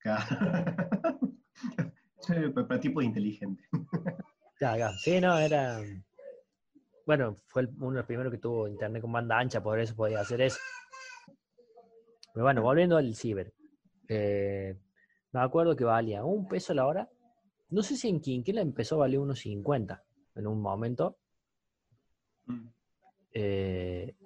Para, 0.04 0.24
para 2.68 2.80
tipos 2.80 3.02
inteligentes. 3.04 3.66
Ya, 4.60 4.76
ya. 4.76 4.90
Sí, 4.98 5.20
no, 5.20 5.38
era. 5.38 5.80
Bueno, 7.06 7.38
fue 7.46 7.66
uno 7.78 7.90
de 7.90 7.96
los 7.96 8.06
primeros 8.06 8.30
que 8.32 8.38
tuvo 8.38 8.68
internet 8.68 9.02
con 9.02 9.10
banda 9.12 9.38
ancha, 9.38 9.62
por 9.62 9.78
eso 9.80 9.94
podía 9.96 10.20
hacer 10.20 10.40
eso. 10.42 10.58
Pero 12.32 12.44
bueno, 12.44 12.62
volviendo 12.62 12.96
al 12.96 13.14
ciber. 13.14 13.52
eh, 14.08 14.76
me 15.32 15.40
acuerdo 15.40 15.76
que 15.76 15.84
valía 15.84 16.24
un 16.24 16.48
peso 16.48 16.74
la 16.74 16.86
hora. 16.86 17.08
No 17.70 17.82
sé 17.82 17.96
si 17.96 18.08
en 18.08 18.20
Quinquela 18.20 18.60
empezó 18.60 18.96
a 18.96 18.98
valer 18.98 19.20
unos 19.20 19.40
50 19.40 20.02
en 20.34 20.46
un 20.46 20.60
momento. 20.60 21.16
eh, 23.32 24.16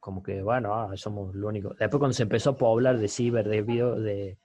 como 0.00 0.22
que, 0.22 0.42
bueno, 0.42 0.74
ah, 0.74 0.96
somos 0.96 1.34
lo 1.34 1.48
único. 1.48 1.74
Después 1.74 1.98
cuando 1.98 2.14
se 2.14 2.22
empezó 2.22 2.50
a 2.50 2.56
poblar 2.56 2.98
de 2.98 3.08
ciber, 3.08 3.46
de 3.48 3.62
video, 3.62 3.96
de, 3.96 4.38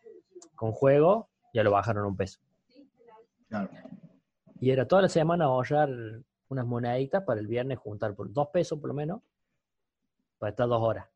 con 0.56 0.74
juego, 0.74 1.30
ya 1.54 1.64
lo 1.64 1.72
bajaron 1.72 2.06
un 2.06 2.18
peso. 2.18 2.40
Claro. 3.48 3.70
Y 4.60 4.72
era 4.72 4.88
toda 4.88 5.04
la 5.04 5.10
semana 5.10 5.46
ahorrar 5.46 5.90
unas 6.50 6.66
moneditas 6.66 7.24
para 7.24 7.40
el 7.40 7.48
viernes 7.48 7.80
juntar 7.80 8.14
por 8.16 8.32
dos 8.32 8.50
pesos 8.50 8.80
por 8.80 8.90
lo 8.90 8.94
menos, 8.94 9.22
para 10.38 10.52
estar 10.52 10.68
dos 10.68 10.82
horas. 10.82 11.08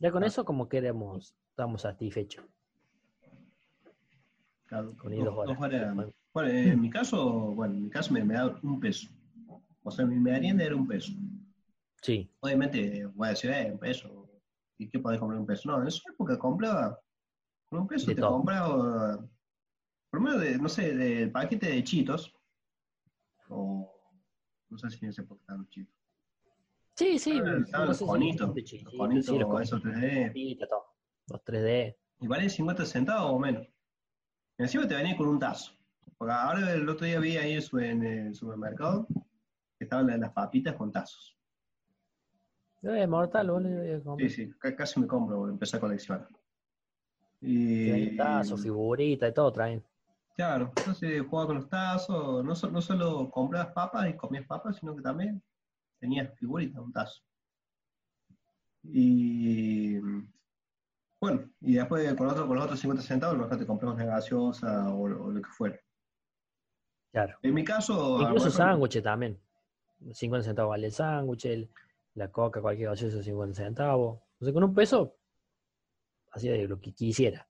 Ya 0.00 0.10
con 0.10 0.22
Ah. 0.24 0.26
eso 0.26 0.44
como 0.44 0.68
que 0.68 0.78
éramos, 0.78 1.34
estábamos 1.50 1.82
satisfechos. 1.82 2.44
Claro, 4.66 4.96
Con 4.96 5.12
ir 5.12 5.24
dos 5.24 5.36
horas. 5.36 5.58
Bueno, 5.58 6.12
bueno, 6.32 6.48
en 6.50 6.80
mi 6.80 6.90
caso, 6.90 7.52
bueno, 7.54 7.74
en 7.74 7.84
mi 7.84 7.90
caso 7.90 8.12
me, 8.12 8.24
me 8.24 8.34
da 8.34 8.58
un 8.62 8.78
peso. 8.80 9.08
O 9.82 9.90
sea, 9.90 10.06
mi 10.06 10.16
merienda 10.16 10.64
era 10.64 10.76
un 10.76 10.86
peso. 10.86 11.12
Sí, 12.02 12.30
Obviamente, 12.40 13.04
voy 13.06 13.26
a 13.28 13.30
decir, 13.30 13.50
eh, 13.50 13.70
un 13.72 13.78
peso. 13.78 14.28
¿Y 14.78 14.88
qué 14.88 14.98
podés 14.98 15.18
comprar 15.18 15.40
un 15.40 15.46
peso? 15.46 15.68
No, 15.70 15.80
en 15.82 15.88
esa 15.88 16.02
época 16.12 16.38
compraba. 16.38 16.98
Con 17.66 17.80
un 17.80 17.86
peso 17.88 18.06
De 18.06 18.14
te 18.14 18.20
todo. 18.20 18.32
compraba. 18.32 19.18
Por 20.10 20.20
lo 20.20 20.26
menos, 20.26 20.40
de, 20.40 20.58
no 20.58 20.68
sé, 20.68 20.94
del 20.94 21.30
paquete 21.30 21.68
de 21.68 21.84
chitos. 21.84 22.34
O. 23.48 23.92
No 24.70 24.78
sé 24.78 24.88
si 24.90 25.04
en 25.04 25.10
esa 25.10 25.22
época 25.22 25.40
estaban 25.40 25.62
los 25.62 25.70
chitos. 25.70 25.94
Sí, 27.00 27.18
sí. 27.18 27.40
Estaban 27.64 27.88
los 27.88 27.98
conitos. 28.02 28.48
Los 28.48 28.94
conitos, 28.96 29.26
sí, 29.26 29.38
los 29.38 29.60
esos 29.62 29.82
3D. 29.82 30.26
conitos, 30.32 30.68
todo. 30.68 30.84
Los 31.28 31.44
3D. 31.44 31.96
Y 32.20 32.26
valen 32.26 32.50
50 32.50 32.84
centavos 32.84 33.32
o 33.32 33.38
menos. 33.38 33.66
Y 34.58 34.62
encima 34.62 34.86
te 34.86 34.94
venía 34.94 35.16
con 35.16 35.28
un 35.28 35.38
tazo. 35.38 35.72
Porque 36.18 36.32
ahora 36.34 36.72
el 36.74 36.88
otro 36.88 37.06
día 37.06 37.18
vi 37.18 37.36
ahí 37.38 37.58
en 37.72 38.02
el 38.04 38.34
supermercado 38.34 39.06
que 39.78 39.84
estaban 39.84 40.06
las- 40.20 40.32
papitas 40.32 40.74
con 40.74 40.92
tazos. 40.92 41.36
Eh, 42.82 43.06
mortal, 43.06 43.50
boludo. 43.50 44.16
Sí, 44.18 44.28
sí, 44.28 44.50
ca- 44.58 44.74
casi 44.76 45.00
me 45.00 45.06
compro, 45.06 45.36
boludo, 45.38 45.52
empecé 45.54 45.76
a 45.76 45.80
coleccionar. 45.80 46.28
Y, 47.40 48.16
tazos, 48.16 48.62
figuritas 48.62 49.30
y 49.30 49.34
todo 49.34 49.50
traen. 49.52 49.82
claro, 50.36 50.72
entonces 50.76 51.22
jugaba 51.26 51.46
con 51.48 51.56
los 51.56 51.68
tazos, 51.68 52.44
no, 52.44 52.70
no 52.70 52.82
solo 52.82 53.30
comprabas 53.30 53.72
papas 53.72 54.08
y 54.10 54.14
comías 54.14 54.46
papas, 54.46 54.76
sino 54.76 54.94
que 54.96 55.02
también 55.02 55.42
tenías 56.00 56.36
figuritas, 56.38 56.80
un 56.80 56.92
tazo. 56.92 57.22
Y 58.82 59.98
bueno, 61.20 61.50
y 61.60 61.74
después 61.74 62.14
con, 62.14 62.28
otro, 62.28 62.46
con 62.46 62.56
los 62.56 62.64
otros 62.64 62.80
50 62.80 63.02
centavos, 63.02 63.36
mejor 63.36 63.58
te 63.58 63.66
compramos 63.66 63.96
una 63.96 64.06
gaseosa 64.06 64.88
o, 64.88 65.02
o 65.02 65.30
lo 65.30 65.42
que 65.42 65.50
fuera. 65.50 65.78
Claro. 67.12 67.38
En 67.42 67.54
mi 67.54 67.64
caso, 67.64 68.20
Incluso 68.22 68.50
sándwiches 68.50 69.02
también. 69.02 69.38
50 70.12 70.44
centavos 70.44 70.70
vale 70.70 70.86
el 70.86 70.92
sándwich, 70.92 71.68
la 72.14 72.30
coca, 72.32 72.62
cualquier 72.62 72.88
gaseosa, 72.88 73.22
50 73.22 73.54
centavos. 73.54 74.20
O 74.40 74.44
sea, 74.44 74.54
con 74.54 74.64
un 74.64 74.74
peso, 74.74 75.16
hacía 76.32 76.52
de 76.52 76.66
lo 76.66 76.80
que 76.80 76.94
quisiera. 76.94 77.46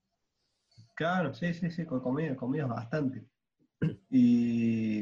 Claro, 0.95 1.33
sí, 1.33 1.53
sí, 1.53 1.71
sí, 1.71 1.85
con 1.85 2.01
comida, 2.01 2.35
comida 2.35 2.65
bastante. 2.65 3.25
Y 4.09 5.01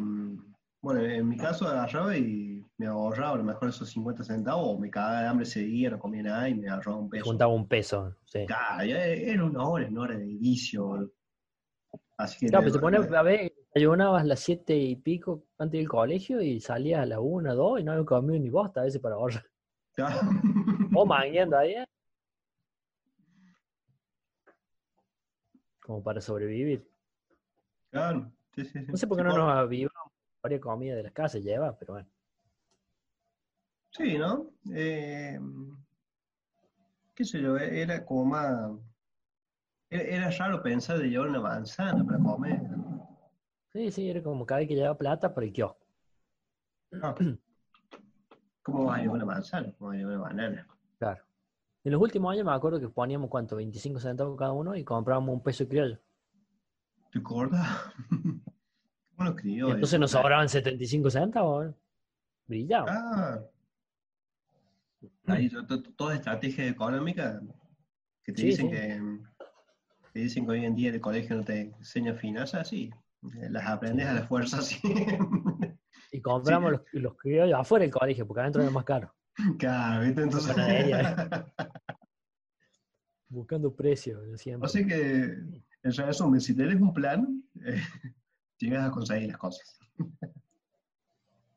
bueno, 0.81 1.01
en 1.01 1.27
mi 1.27 1.35
caso 1.35 1.67
agarraba 1.67 2.15
y 2.15 2.58
me 2.79 2.87
ahorraba 2.87 3.33
a 3.33 3.37
lo 3.37 3.43
mejor 3.43 3.67
esos 3.69 3.89
50 3.89 4.23
centavos, 4.23 4.65
o 4.69 4.79
me 4.79 4.89
cagaba 4.89 5.21
de 5.21 5.27
hambre 5.27 5.43
ese 5.43 5.59
día, 5.59 5.89
no 5.89 5.99
comía 5.99 6.23
nada 6.23 6.47
y 6.47 6.55
me 6.55 6.69
agarraba 6.69 6.97
un 6.97 7.05
Me 7.09 7.09
peso. 7.09 7.25
juntaba 7.25 7.53
un 7.53 7.67
peso. 7.67 8.15
Sí. 8.23 8.45
Claro, 8.47 8.85
ya 8.85 9.05
era 9.05 9.43
una 9.43 9.67
hora, 9.67 9.87
una 9.89 10.01
hora 10.01 10.17
de 10.17 10.25
vicio. 10.25 11.11
Así 12.17 12.39
que 12.39 12.47
Claro, 12.47 12.63
pero 12.63 12.75
te 12.75 12.79
pones 12.79 13.11
a 13.11 13.21
ver, 13.21 13.53
ayunabas 13.75 14.21
a 14.21 14.25
las 14.25 14.39
7 14.39 14.75
y 14.77 14.95
pico 14.95 15.43
antes 15.57 15.77
del 15.77 15.89
colegio 15.89 16.41
y 16.41 16.61
salías 16.61 17.01
a 17.01 17.05
la 17.05 17.19
1, 17.19 17.53
2 17.53 17.81
y 17.81 17.83
no 17.83 17.91
había 17.91 18.05
comido 18.05 18.39
ni 18.39 18.49
bosta 18.49 18.79
a 18.79 18.85
veces 18.85 19.01
para 19.01 19.15
ahorrar. 19.15 19.45
Claro. 19.93 20.19
O 20.95 21.05
mangueando 21.05 21.57
ahí, 21.57 21.73
¿eh? 21.73 21.85
Como 25.81 26.01
para 26.01 26.21
sobrevivir. 26.21 26.89
Claro, 27.91 28.31
sí, 28.55 28.63
sí, 28.65 28.79
sí. 28.85 28.91
No 28.91 28.97
sé 28.97 29.05
por 29.05 29.17
qué 29.17 29.23
no 29.23 29.37
nos 29.37 29.49
avivamos 29.55 30.11
varias 30.41 30.61
comidas 30.61 30.97
de 30.97 31.03
las 31.03 31.11
casas, 31.11 31.43
lleva, 31.43 31.77
pero 31.77 31.93
bueno. 31.93 32.09
Sí, 33.91 34.17
¿no? 34.17 34.51
Eh, 34.73 35.39
qué 37.15 37.25
sé 37.25 37.41
yo, 37.41 37.57
e- 37.57 37.81
era 37.81 38.05
como 38.05 38.25
más... 38.25 38.71
Era, 39.89 40.03
era 40.03 40.31
raro 40.31 40.61
pensar 40.61 40.99
de 40.99 41.09
llevar 41.09 41.29
una 41.29 41.41
manzana 41.41 42.03
para 42.05 42.19
comer. 42.19 42.61
Sí, 43.73 43.91
sí, 43.91 44.09
era 44.09 44.21
como 44.21 44.45
cada 44.45 44.59
vez 44.59 44.67
que 44.67 44.75
llevaba 44.75 44.97
plata 44.97 45.33
para 45.33 45.45
el 45.45 45.53
kiosco. 45.53 45.85
Ah. 47.01 47.15
¿Cómo 48.63 48.85
vas 48.85 48.99
a 48.99 49.01
llevar 49.01 49.15
una 49.17 49.25
manzana? 49.25 49.73
¿Cómo 49.77 49.89
vas 49.89 49.95
a 49.95 49.99
llevar 49.99 50.15
una 50.15 50.23
banana? 50.23 50.67
Claro. 50.97 51.23
En 51.83 51.91
los 51.93 52.01
últimos 52.01 52.31
años 52.33 52.45
me 52.45 52.51
acuerdo 52.51 52.79
que 52.79 52.89
poníamos 52.89 53.29
cuánto, 53.29 53.55
25 53.55 53.99
centavos 53.99 54.37
cada 54.37 54.51
uno 54.51 54.75
y 54.75 54.83
comprábamos 54.83 55.33
un 55.33 55.41
peso 55.41 55.63
de 55.63 55.69
criollo. 55.69 55.99
¿Te 57.11 57.19
acuerdas? 57.19 57.67
¿Cómo 58.09 58.43
lo 59.17 59.29
escribió? 59.31 59.67
Y 59.69 59.71
entonces 59.71 59.99
nos 59.99 60.11
sobraban 60.11 60.49
75 60.49 61.09
centavos. 61.09 61.73
Brillaba. 62.47 62.85
Ah. 62.89 63.39
Ahí 65.31 65.49
to- 65.49 65.83
toda 65.93 66.15
estrategia 66.15 66.67
económica 66.67 67.41
que 68.23 68.31
te 68.33 68.41
Sí, 68.41 68.47
dicen 68.47 68.69
sí. 68.69 68.75
que 68.75 69.01
te 70.13 70.19
dicen 70.19 70.45
que 70.45 70.51
hoy 70.51 70.65
en 70.65 70.75
día 70.75 70.89
el 70.91 70.99
colegio 71.01 71.35
no 71.35 71.43
te 71.43 71.61
enseña 71.77 72.13
finanzas, 72.15 72.67
sí. 72.69 72.89
Eh, 73.35 73.49
Las 73.49 73.67
aprendes 73.67 74.07
a 74.07 74.13
la 74.13 74.27
fuerza, 74.27 74.61
sí. 74.61 74.79
Y 76.11 76.21
compramos 76.21 76.71
los, 76.71 76.81
los 76.93 77.15
criollos 77.15 77.59
afuera 77.59 77.83
del 77.83 77.91
colegio, 77.93 78.25
porque 78.27 78.41
adentro 78.41 78.61
era 78.61 78.71
más 78.71 78.85
caro. 78.85 79.13
Claro, 79.57 80.03
¿viste? 80.05 80.21
Entonces. 80.23 80.55
Buscando 83.29 83.73
precios, 83.75 84.41
siempre. 84.41 84.67
sea 84.69 84.85
que, 84.87 85.23
en 85.83 85.93
resumen, 85.93 86.41
si 86.41 86.55
tenés 86.55 86.81
un 86.81 86.91
plan, 86.93 87.43
eh, 87.63 87.79
llegas 88.57 88.87
a 88.87 88.91
conseguir 88.91 89.27
las 89.29 89.37
cosas. 89.37 89.77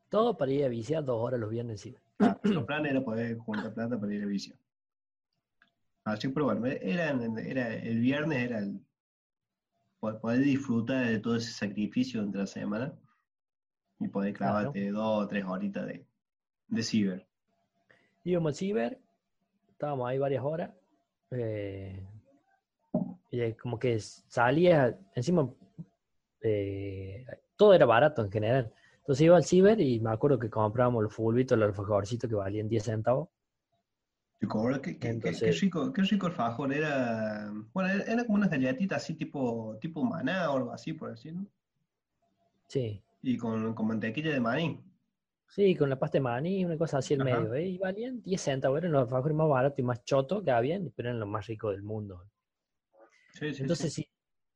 Todo 0.09 0.37
para 0.37 0.51
ir 0.51 0.65
a 0.65 0.67
viciar 0.67 1.03
dos 1.03 1.19
horas 1.19 1.39
los 1.39 1.49
viernes 1.49 1.83
encima. 1.83 1.99
Ah, 2.19 2.39
el 2.43 2.65
plan 2.65 2.85
era 2.85 3.03
poder 3.03 3.37
juntar 3.37 3.73
plata 3.73 3.99
para 3.99 4.13
ir 4.13 4.23
a 4.23 4.27
visión. 4.27 4.57
Así, 6.05 6.27
pero 6.27 6.45
bueno, 6.45 6.65
era, 6.65 7.11
era, 7.41 7.73
el 7.75 7.99
viernes 7.99 8.37
era 8.43 8.59
el 8.59 8.79
poder 9.99 10.39
disfrutar 10.39 11.05
de 11.07 11.19
todo 11.19 11.37
ese 11.37 11.51
sacrificio 11.51 12.21
entre 12.21 12.41
la 12.41 12.47
semana 12.47 12.93
y 13.99 14.07
poder 14.09 14.33
Claro. 14.33 14.71
clavarte 14.73 14.91
dos 14.91 15.23
o 15.23 15.27
tres 15.27 15.45
horitas 15.45 15.87
de, 15.87 16.05
de 16.67 16.83
ciber. 16.83 17.27
Íbamos 18.25 18.51
al 18.51 18.55
ciber, 18.55 18.99
estábamos 19.71 20.09
ahí 20.09 20.17
varias 20.17 20.43
horas. 20.43 20.71
eh, 21.31 22.05
y 23.31 23.53
como 23.53 23.79
que 23.79 23.99
salía, 23.99 24.99
encima 25.15 25.49
eh, 26.41 27.25
todo 27.55 27.73
era 27.73 27.85
barato 27.85 28.23
en 28.23 28.31
general. 28.31 28.73
Entonces 29.03 29.25
iba 29.25 29.35
al 29.35 29.43
ciber 29.43 29.81
y 29.81 29.99
me 29.99 30.11
acuerdo 30.11 30.39
que 30.39 30.49
comprábamos 30.49 31.03
los 31.03 31.13
fulbitos, 31.13 31.57
los 31.57 31.67
alfajorcitos 31.67 32.29
que 32.29 32.35
valían 32.37 32.69
10 32.69 32.83
centavos. 32.85 33.27
¿Qué, 34.39 35.51
rico, 35.59 35.91
qué 35.91 36.01
rico 36.03 36.27
el 36.27 36.33
fajor. 36.33 36.73
Era, 36.73 37.51
bueno, 37.73 37.89
era, 37.89 38.03
era 38.03 38.25
como 38.25 38.37
unas 38.37 38.49
galletitas 38.49 39.03
así 39.03 39.15
tipo, 39.15 39.77
tipo 39.81 40.05
maná 40.05 40.49
o 40.51 40.57
algo 40.57 40.71
así, 40.71 40.93
por 40.93 41.09
decirlo. 41.09 41.45
Sí, 42.69 43.03
Y 43.21 43.37
con, 43.37 43.73
con 43.73 43.87
mantequilla 43.87 44.31
de 44.31 44.39
maní. 44.39 44.81
sí, 45.49 45.75
con 45.75 45.89
la 45.89 45.99
pasta 45.99 46.17
de 46.17 46.21
maní, 46.21 46.63
una 46.63 46.77
cosa 46.77 46.99
así 46.99 47.13
en 47.13 47.23
Ajá. 47.23 47.41
medio. 47.41 47.53
¿eh? 47.55 47.67
Y 47.67 47.77
valían 47.79 48.21
10 48.21 48.39
centavos, 48.39 48.77
eran 48.77 48.93
los 48.93 49.01
alfajores 49.03 49.35
más 49.35 49.49
baratos 49.49 49.79
y 49.79 49.83
más 49.83 50.01
chotos 50.05 50.43
que 50.43 50.51
habían, 50.51 50.93
pero 50.95 51.09
eran 51.09 51.19
los 51.19 51.27
más 51.27 51.45
ricos 51.45 51.71
del 51.73 51.83
mundo. 51.83 52.23
Sí, 53.33 53.53
sí, 53.53 53.63
Entonces, 53.63 53.93
sí. 53.93 54.03
si, 54.03 54.09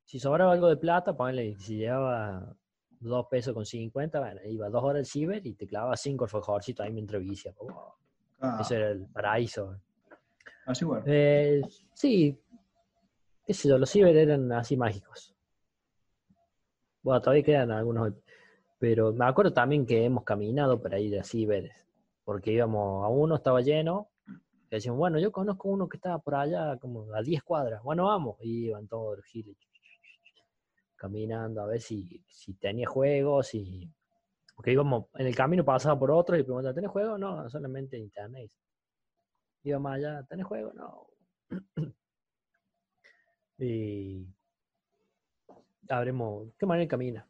si 0.05 0.19
sobraba 0.19 0.53
algo 0.53 0.69
de 0.69 0.77
plata, 0.77 1.17
ponle, 1.17 1.57
si 1.59 1.77
llevaba 1.77 2.55
2 2.99 3.25
pesos 3.29 3.53
con 3.53 3.65
50, 3.65 4.19
bueno, 4.19 4.41
iba 4.45 4.69
dos 4.69 4.83
horas 4.83 4.99
al 4.99 5.05
ciber 5.05 5.45
y 5.45 5.53
te 5.53 5.67
clavaba 5.67 5.95
5 5.95 6.25
alfajorcitos 6.25 6.85
ahí 6.85 6.91
mientras 6.91 7.21
vicia. 7.21 7.53
Wow, 7.59 7.71
Ah, 8.39 8.59
Eso 8.61 8.75
era 8.75 8.91
el 8.91 9.07
paraíso. 9.07 9.79
así 10.67 10.85
bueno. 10.85 11.03
Eh, 11.07 11.61
sí, 11.93 12.39
qué 13.45 13.53
sé 13.53 13.67
yo, 13.67 13.77
los 13.79 13.89
ciber 13.89 14.15
eran 14.15 14.51
así 14.51 14.77
mágicos. 14.77 15.33
Bueno, 17.01 17.21
todavía 17.21 17.43
quedan 17.43 17.71
algunos, 17.71 18.13
pero 18.77 19.13
me 19.13 19.25
acuerdo 19.25 19.53
también 19.53 19.85
que 19.85 20.03
hemos 20.05 20.23
caminado 20.23 20.79
para 20.81 20.99
ir 20.99 21.17
a 21.19 21.23
ciber, 21.23 21.71
porque 22.25 22.51
íbamos 22.51 23.05
a 23.05 23.07
uno, 23.07 23.35
estaba 23.35 23.61
lleno, 23.61 24.09
y 24.27 24.75
decíamos, 24.75 24.99
bueno, 24.99 25.17
yo 25.17 25.31
conozco 25.31 25.69
uno 25.69 25.87
que 25.87 25.97
estaba 25.97 26.19
por 26.19 26.35
allá 26.35 26.77
como 26.77 27.11
a 27.13 27.21
10 27.21 27.41
cuadras, 27.43 27.81
bueno, 27.81 28.05
vamos, 28.05 28.35
y 28.41 28.65
iban 28.67 28.87
todos 28.87 29.17
los 29.17 29.25
giles 29.25 29.55
caminando 30.97 31.61
a 31.61 31.67
ver 31.67 31.79
si, 31.79 32.23
si 32.27 32.55
tenía 32.55 32.87
juegos, 32.87 33.53
y... 33.53 33.89
porque 34.55 34.73
íbamos, 34.73 35.05
en 35.15 35.27
el 35.27 35.35
camino 35.35 35.63
pasaba 35.63 35.97
por 35.97 36.11
otro 36.11 36.35
y 36.37 36.43
preguntaba, 36.43 36.73
¿tenés 36.73 36.91
juego? 36.91 37.17
No, 37.17 37.49
solamente 37.49 37.97
internet. 37.97 38.51
Íbamos 39.63 39.93
allá, 39.93 40.23
¿tenés 40.23 40.45
juego? 40.45 40.73
No. 40.73 41.07
y 43.59 44.27
habremos, 45.89 46.49
¿qué 46.57 46.65
manera 46.65 46.87
camina? 46.87 47.27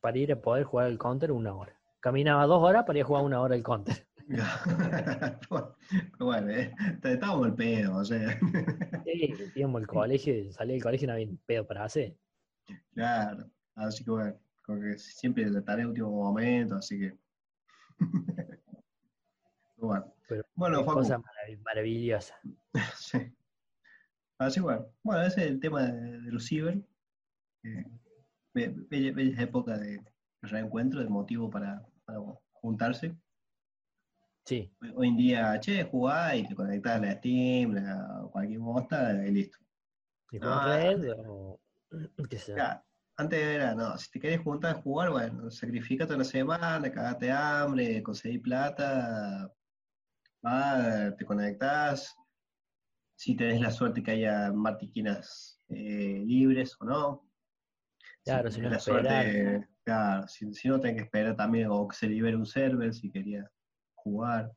Para 0.00 0.18
ir 0.18 0.32
a 0.32 0.40
poder 0.40 0.64
jugar 0.64 0.88
el 0.88 0.98
counter 0.98 1.32
una 1.32 1.54
hora. 1.54 1.76
Caminaba 2.00 2.46
dos 2.46 2.62
horas 2.62 2.84
para 2.84 2.98
ir 2.98 3.04
a 3.04 3.08
jugar 3.08 3.24
una 3.24 3.40
hora 3.40 3.56
el 3.56 3.62
counter. 3.62 4.06
Bueno, 6.18 6.50
eh, 6.50 6.74
estábamos 7.02 7.46
el 7.46 7.54
pedo, 7.54 7.96
o 7.96 8.04
sea. 8.04 8.38
Sí, 9.04 9.34
íbamos 9.54 9.80
al 9.80 9.86
colegio, 9.86 10.34
y 10.34 10.52
salía 10.52 10.74
del 10.74 10.82
colegio 10.82 11.06
y 11.06 11.08
no 11.08 11.12
había 11.14 11.28
pedo 11.46 11.66
para 11.66 11.84
hacer. 11.84 12.14
Claro, 12.94 13.50
así 13.74 14.04
que 14.04 14.10
bueno, 14.10 14.38
como 14.64 14.80
que 14.80 14.98
siempre 14.98 15.44
la 15.50 15.62
tarea 15.62 15.86
último 15.88 16.10
momento, 16.10 16.74
así 16.76 16.98
que. 16.98 17.18
Bueno, 19.76 20.12
Pero 20.28 20.42
bueno, 20.56 20.78
Facu, 20.84 20.94
cosa 20.98 21.18
marav- 21.18 21.62
maravillosa. 21.62 22.34
sí. 22.96 23.32
Así 24.38 24.58
bueno, 24.60 24.86
bueno, 25.04 25.22
ese 25.22 25.42
es 25.44 25.50
el 25.52 25.60
tema 25.60 25.82
de, 25.84 26.20
de 26.20 26.32
los 26.32 26.44
ciber. 26.46 26.82
eh, 27.62 27.84
be- 28.54 28.70
de 29.78 30.02
reencuentro, 30.42 31.00
de 31.00 31.08
motivo 31.08 31.48
para, 31.48 31.86
para 32.04 32.18
juntarse. 32.52 33.14
Sí, 34.44 34.72
Hoy, 34.96 35.08
en 35.08 35.16
día, 35.16 35.60
che, 35.60 35.84
jugás 35.84 36.34
y 36.36 36.48
te 36.48 36.54
conectás 36.54 36.96
a 36.96 37.04
la 37.04 37.12
Steam, 37.12 37.76
a 37.76 38.28
cualquier 38.32 38.60
bosta 38.60 39.26
y 39.26 39.30
listo. 39.30 39.58
y 40.32 40.38
red 40.38 41.12
o 41.26 41.60
Ya, 42.56 42.84
antes 43.16 43.40
era, 43.40 43.74
no, 43.74 43.96
si 43.98 44.10
te 44.10 44.20
querés 44.20 44.40
juntar 44.40 44.76
a 44.76 44.80
jugar, 44.80 45.10
bueno, 45.10 45.50
sacrificate 45.50 46.14
una 46.14 46.24
semana, 46.24 46.92
cagate 46.92 47.30
hambre, 47.30 48.02
conseguí 48.02 48.38
plata, 48.38 49.52
va, 50.44 51.14
te 51.16 51.24
conectás, 51.24 52.14
si 53.16 53.34
tenés 53.34 53.60
la 53.60 53.72
suerte 53.72 54.02
que 54.02 54.12
haya 54.12 54.52
matiquinas 54.52 55.60
eh, 55.68 56.22
libres 56.24 56.76
o 56.80 56.84
no. 56.84 57.30
Claro, 58.24 58.50
si 58.50 58.60
no 58.60 58.68
tenés 58.68 58.86
esperar. 58.86 59.68
claro, 59.82 60.28
si, 60.28 60.52
si 60.54 60.68
no 60.68 60.78
tenés 60.78 60.98
que 60.98 61.04
esperar 61.04 61.34
también, 61.34 61.68
o 61.70 61.88
que 61.88 61.96
se 61.96 62.06
libere 62.06 62.36
un 62.36 62.46
server 62.46 62.94
si 62.94 63.10
querías 63.10 63.50
jugar. 63.94 64.52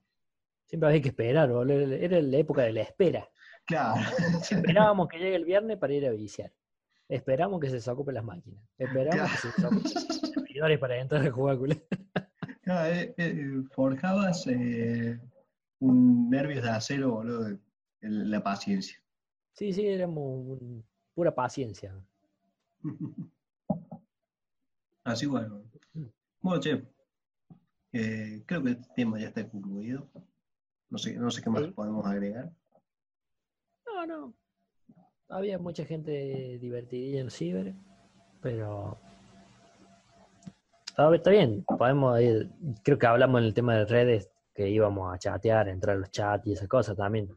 Siempre 0.68 0.90
había 0.90 1.02
que 1.02 1.08
esperar, 1.10 1.50
boludo. 1.50 1.94
Era 1.94 2.22
la 2.22 2.38
época 2.38 2.62
de 2.62 2.74
la 2.74 2.82
espera. 2.82 3.28
Claro, 3.66 4.00
Esperábamos 4.52 5.08
que 5.08 5.18
llegue 5.18 5.36
el 5.36 5.46
viernes 5.46 5.78
para 5.78 5.94
ir 5.94 6.06
a 6.06 6.12
viciar. 6.12 6.52
Esperamos 7.12 7.60
que 7.60 7.68
se 7.68 7.74
desocupen 7.76 8.16
las 8.16 8.24
máquinas. 8.24 8.64
Esperamos 8.78 9.32
que 9.32 9.38
se 9.38 9.48
desocupen 9.50 9.84
los 9.84 10.32
servidores 10.32 10.80
para 10.80 10.98
entrar 11.00 11.28
a 11.28 11.32
jugar, 11.32 11.58
culé. 11.58 11.86
Claro, 12.64 12.94
eh, 12.94 13.14
eh, 13.18 13.64
forjabas 13.72 14.46
eh, 14.48 15.20
un 15.80 16.30
nervios 16.30 16.64
de 16.64 16.70
acero, 16.70 17.12
boludo, 17.12 17.44
de- 17.46 17.60
de 18.02 18.10
la 18.10 18.42
paciencia. 18.44 18.98
Sí, 19.54 19.74
sí, 19.74 19.86
éramos 19.88 20.24
un- 20.62 20.86
pura 21.16 21.34
paciencia. 21.34 21.94
Así 25.04 25.26
bueno. 25.26 25.64
Bueno, 26.40 26.60
che, 26.62 26.86
eh, 27.94 28.44
creo 28.46 28.62
que 28.64 28.72
este 28.72 28.88
tema 28.96 29.20
ya 29.20 29.28
está 29.30 29.50
concluido. 29.50 30.08
No 30.90 30.98
sé, 31.00 31.16
no 31.16 31.32
sé 31.32 31.42
qué 31.42 31.50
más 31.50 31.64
Sí. 31.64 31.72
podemos 31.72 32.06
agregar. 32.06 32.52
No, 33.88 34.06
no. 34.06 34.34
Había 35.32 35.58
mucha 35.58 35.86
gente 35.86 36.58
divertidilla 36.60 37.22
en 37.22 37.32
ciber, 37.32 37.74
pero. 38.42 38.98
Está, 40.88 41.16
está 41.16 41.30
bien, 41.32 41.64
podemos 41.64 42.20
ir. 42.20 42.50
Creo 42.84 43.00
que 43.00 43.08
hablamos 43.08 43.40
en 43.40 43.46
el 43.46 43.54
tema 43.54 43.76
de 43.76 43.86
redes 43.86 44.30
que 44.54 44.70
íbamos 44.70 45.14
a 45.14 45.18
chatear, 45.18 45.70
entrar 45.70 45.96
a 45.96 46.00
los 46.00 46.12
chats 46.12 46.46
y 46.48 46.54
esas 46.54 46.68
cosas 46.68 46.98
también. 46.98 47.30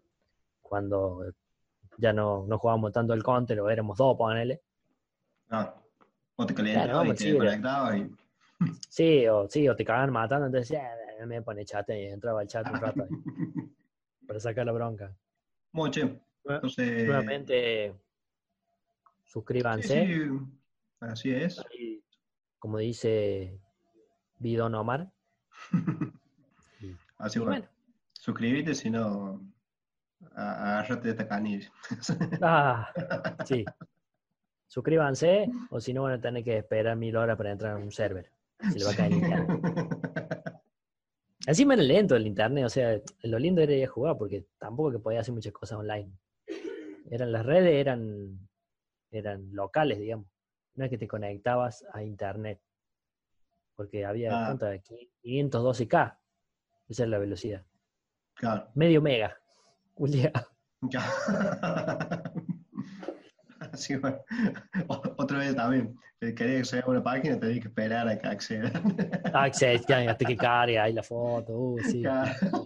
Cuando 0.60 1.24
ya 1.98 2.12
no, 2.12 2.44
no 2.48 2.58
jugábamos 2.58 2.92
tanto 2.92 3.12
el 3.14 3.22
counter 3.22 3.60
o 3.60 3.70
éramos 3.70 3.96
dos, 3.96 4.16
ponele. 4.16 4.60
Ah, 5.50 5.72
o 6.34 6.46
te 6.46 6.52
Claro, 6.52 6.90
y 6.90 6.94
vamos, 6.94 7.16
te 7.16 7.36
conectabas 7.36 7.96
y... 7.96 8.10
Sí, 8.88 9.26
o 9.28 9.48
sí, 9.48 9.68
o 9.68 9.76
te 9.76 9.84
cagan 9.84 10.10
matando, 10.12 10.46
entonces 10.46 10.68
ya, 10.70 11.26
me 11.26 11.42
pone 11.42 11.64
chat 11.64 11.88
y 11.90 12.06
entraba 12.06 12.40
al 12.40 12.46
chat 12.48 12.68
un 12.68 12.80
rato 12.80 13.02
ahí, 13.02 13.08
para 14.26 14.40
sacar 14.40 14.66
la 14.66 14.72
bronca. 14.72 15.12
Nue- 15.72 16.20
entonces... 16.44 17.06
Nuevamente, 17.06 17.94
suscríbanse. 19.24 20.06
sí, 20.06 20.30
así 21.00 21.30
es. 21.34 21.62
Como 22.58 22.78
dice 22.78 23.60
Bidon 24.38 24.74
Omar. 24.74 25.10
Así 27.16 27.38
bueno. 27.38 27.52
bueno, 27.52 27.68
Suscríbete, 28.12 28.74
si 28.74 28.90
no, 28.90 29.40
agárrate 30.34 31.08
de 31.08 31.10
esta 31.10 31.28
canilla. 31.28 31.70
ah, 32.42 32.92
sí. 33.44 33.64
Suscríbanse, 34.66 35.48
o 35.70 35.80
si 35.80 35.92
no 35.92 36.02
van 36.02 36.14
a 36.14 36.20
tener 36.20 36.42
que 36.42 36.58
esperar 36.58 36.96
mil 36.96 37.16
horas 37.16 37.36
para 37.36 37.52
entrar 37.52 37.72
a 37.72 37.76
un 37.76 37.92
server. 37.92 38.30
Se 38.72 38.78
le 38.78 38.84
va 38.84 38.92
a 38.92 38.96
caer 38.96 39.12
el 39.12 39.18
internet. 39.18 40.60
Encima 41.46 41.74
era 41.74 41.82
lento 41.82 42.16
el 42.16 42.26
internet, 42.26 42.64
o 42.64 42.70
sea, 42.70 42.98
lo 43.22 43.38
lindo 43.38 43.60
era 43.60 43.74
ir 43.74 43.84
a 43.84 43.90
jugar, 43.90 44.16
porque 44.16 44.46
tampoco 44.58 44.92
que 44.92 44.98
podía 44.98 45.20
hacer 45.20 45.34
muchas 45.34 45.52
cosas 45.52 45.78
online. 45.78 46.10
Eran 47.10 47.32
las 47.32 47.44
redes, 47.44 47.74
eran, 47.74 48.48
eran 49.10 49.48
locales, 49.54 49.98
digamos. 49.98 50.26
No 50.74 50.84
es 50.84 50.90
que 50.90 50.98
te 50.98 51.06
conectabas 51.08 51.84
a 51.92 52.02
internet. 52.02 52.60
Porque 53.76 54.04
había 54.04 54.30
Ah. 54.32 54.44
cuánto, 54.56 54.66
512K. 55.22 56.18
Esa 56.88 57.02
es 57.04 57.08
la 57.08 57.18
velocidad. 57.18 57.64
Claro. 58.34 58.68
Medio 58.74 59.00
mega. 59.02 59.36
Un 59.96 60.10
día. 60.10 60.32
Así 63.72 63.96
bueno. 63.98 64.18
Otra 64.88 65.38
vez 65.38 65.54
también. 65.56 65.96
eh, 66.20 66.34
Quería 66.34 66.58
acceder 66.58 66.84
a 66.84 66.90
una 66.90 67.02
página, 67.02 67.38
tenía 67.38 67.60
que 67.60 67.68
esperar 67.68 68.08
a 68.08 68.18
que 68.18 68.26
acceda. 68.28 68.70
Access, 69.32 69.84
ya, 69.86 70.10
hasta 70.10 70.24
que 70.24 70.36
cargue 70.36 70.78
ahí 70.78 70.92
la 70.92 71.02
foto. 71.02 71.52
Uh, 71.56 71.78
sí. 71.80 72.02
Claro. 72.02 72.64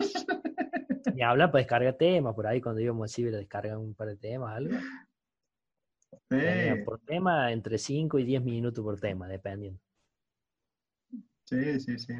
Ni 1.14 1.22
hablar 1.22 1.50
para 1.50 1.60
descargar 1.62 1.94
temas. 1.94 2.34
Por 2.34 2.46
ahí 2.46 2.60
cuando 2.60 2.80
íbamos 2.80 3.10
a 3.10 3.14
Ciber 3.14 3.34
a 3.34 3.38
descargar 3.38 3.76
un 3.78 3.94
par 3.94 4.08
de 4.08 4.16
temas, 4.16 4.56
algo. 4.56 4.76
Sí, 6.30 6.82
Por 6.84 7.00
tema, 7.00 7.52
entre 7.52 7.78
5 7.78 8.18
y 8.18 8.24
10 8.24 8.42
minutos 8.42 8.82
por 8.84 8.98
tema, 8.98 9.28
dependiendo. 9.28 9.80
sí, 11.44 11.80
sí, 11.80 11.98
sí. 11.98 12.14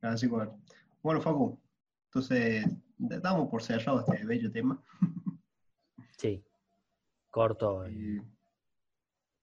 Así 0.00 0.26
bueno. 0.26 0.60
Bueno, 1.02 1.20
Facu, 1.20 1.58
entonces 2.06 2.64
damos 2.98 3.48
por 3.48 3.62
cerrado 3.62 4.00
este 4.00 4.24
bello 4.24 4.50
tema. 4.50 4.82
Sí. 6.16 6.42
Corto, 7.30 7.88
Y 7.88 8.20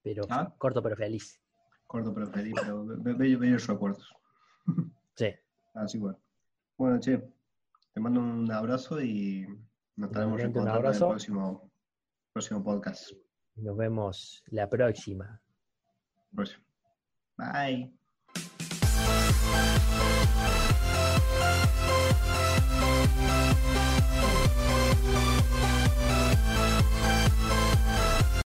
pero 0.02 0.24
¿Ah? 0.28 0.54
corto 0.58 0.82
pero 0.82 0.94
feliz. 0.94 1.40
corto 1.86 2.12
pero 2.12 2.26
feliz, 2.26 2.52
pero 2.60 2.84
be- 2.84 3.14
bello- 3.14 3.38
bellos 3.38 3.66
recuerdos. 3.66 4.12
Sí. 5.14 5.28
Así 5.72 5.96
bueno. 5.96 6.18
Bueno, 6.76 7.00
che, 7.00 7.22
te 7.96 8.00
mando 8.02 8.20
un 8.20 8.52
abrazo 8.52 9.00
y 9.00 9.46
nos 9.96 10.10
estaremos 10.10 10.38
en 10.38 10.54
el 10.54 10.98
próximo, 10.98 11.72
próximo 12.30 12.62
podcast. 12.62 13.12
Nos 13.54 13.74
vemos 13.74 14.44
la 14.48 14.68
próxima. 14.68 15.40
Bye. 17.38 17.96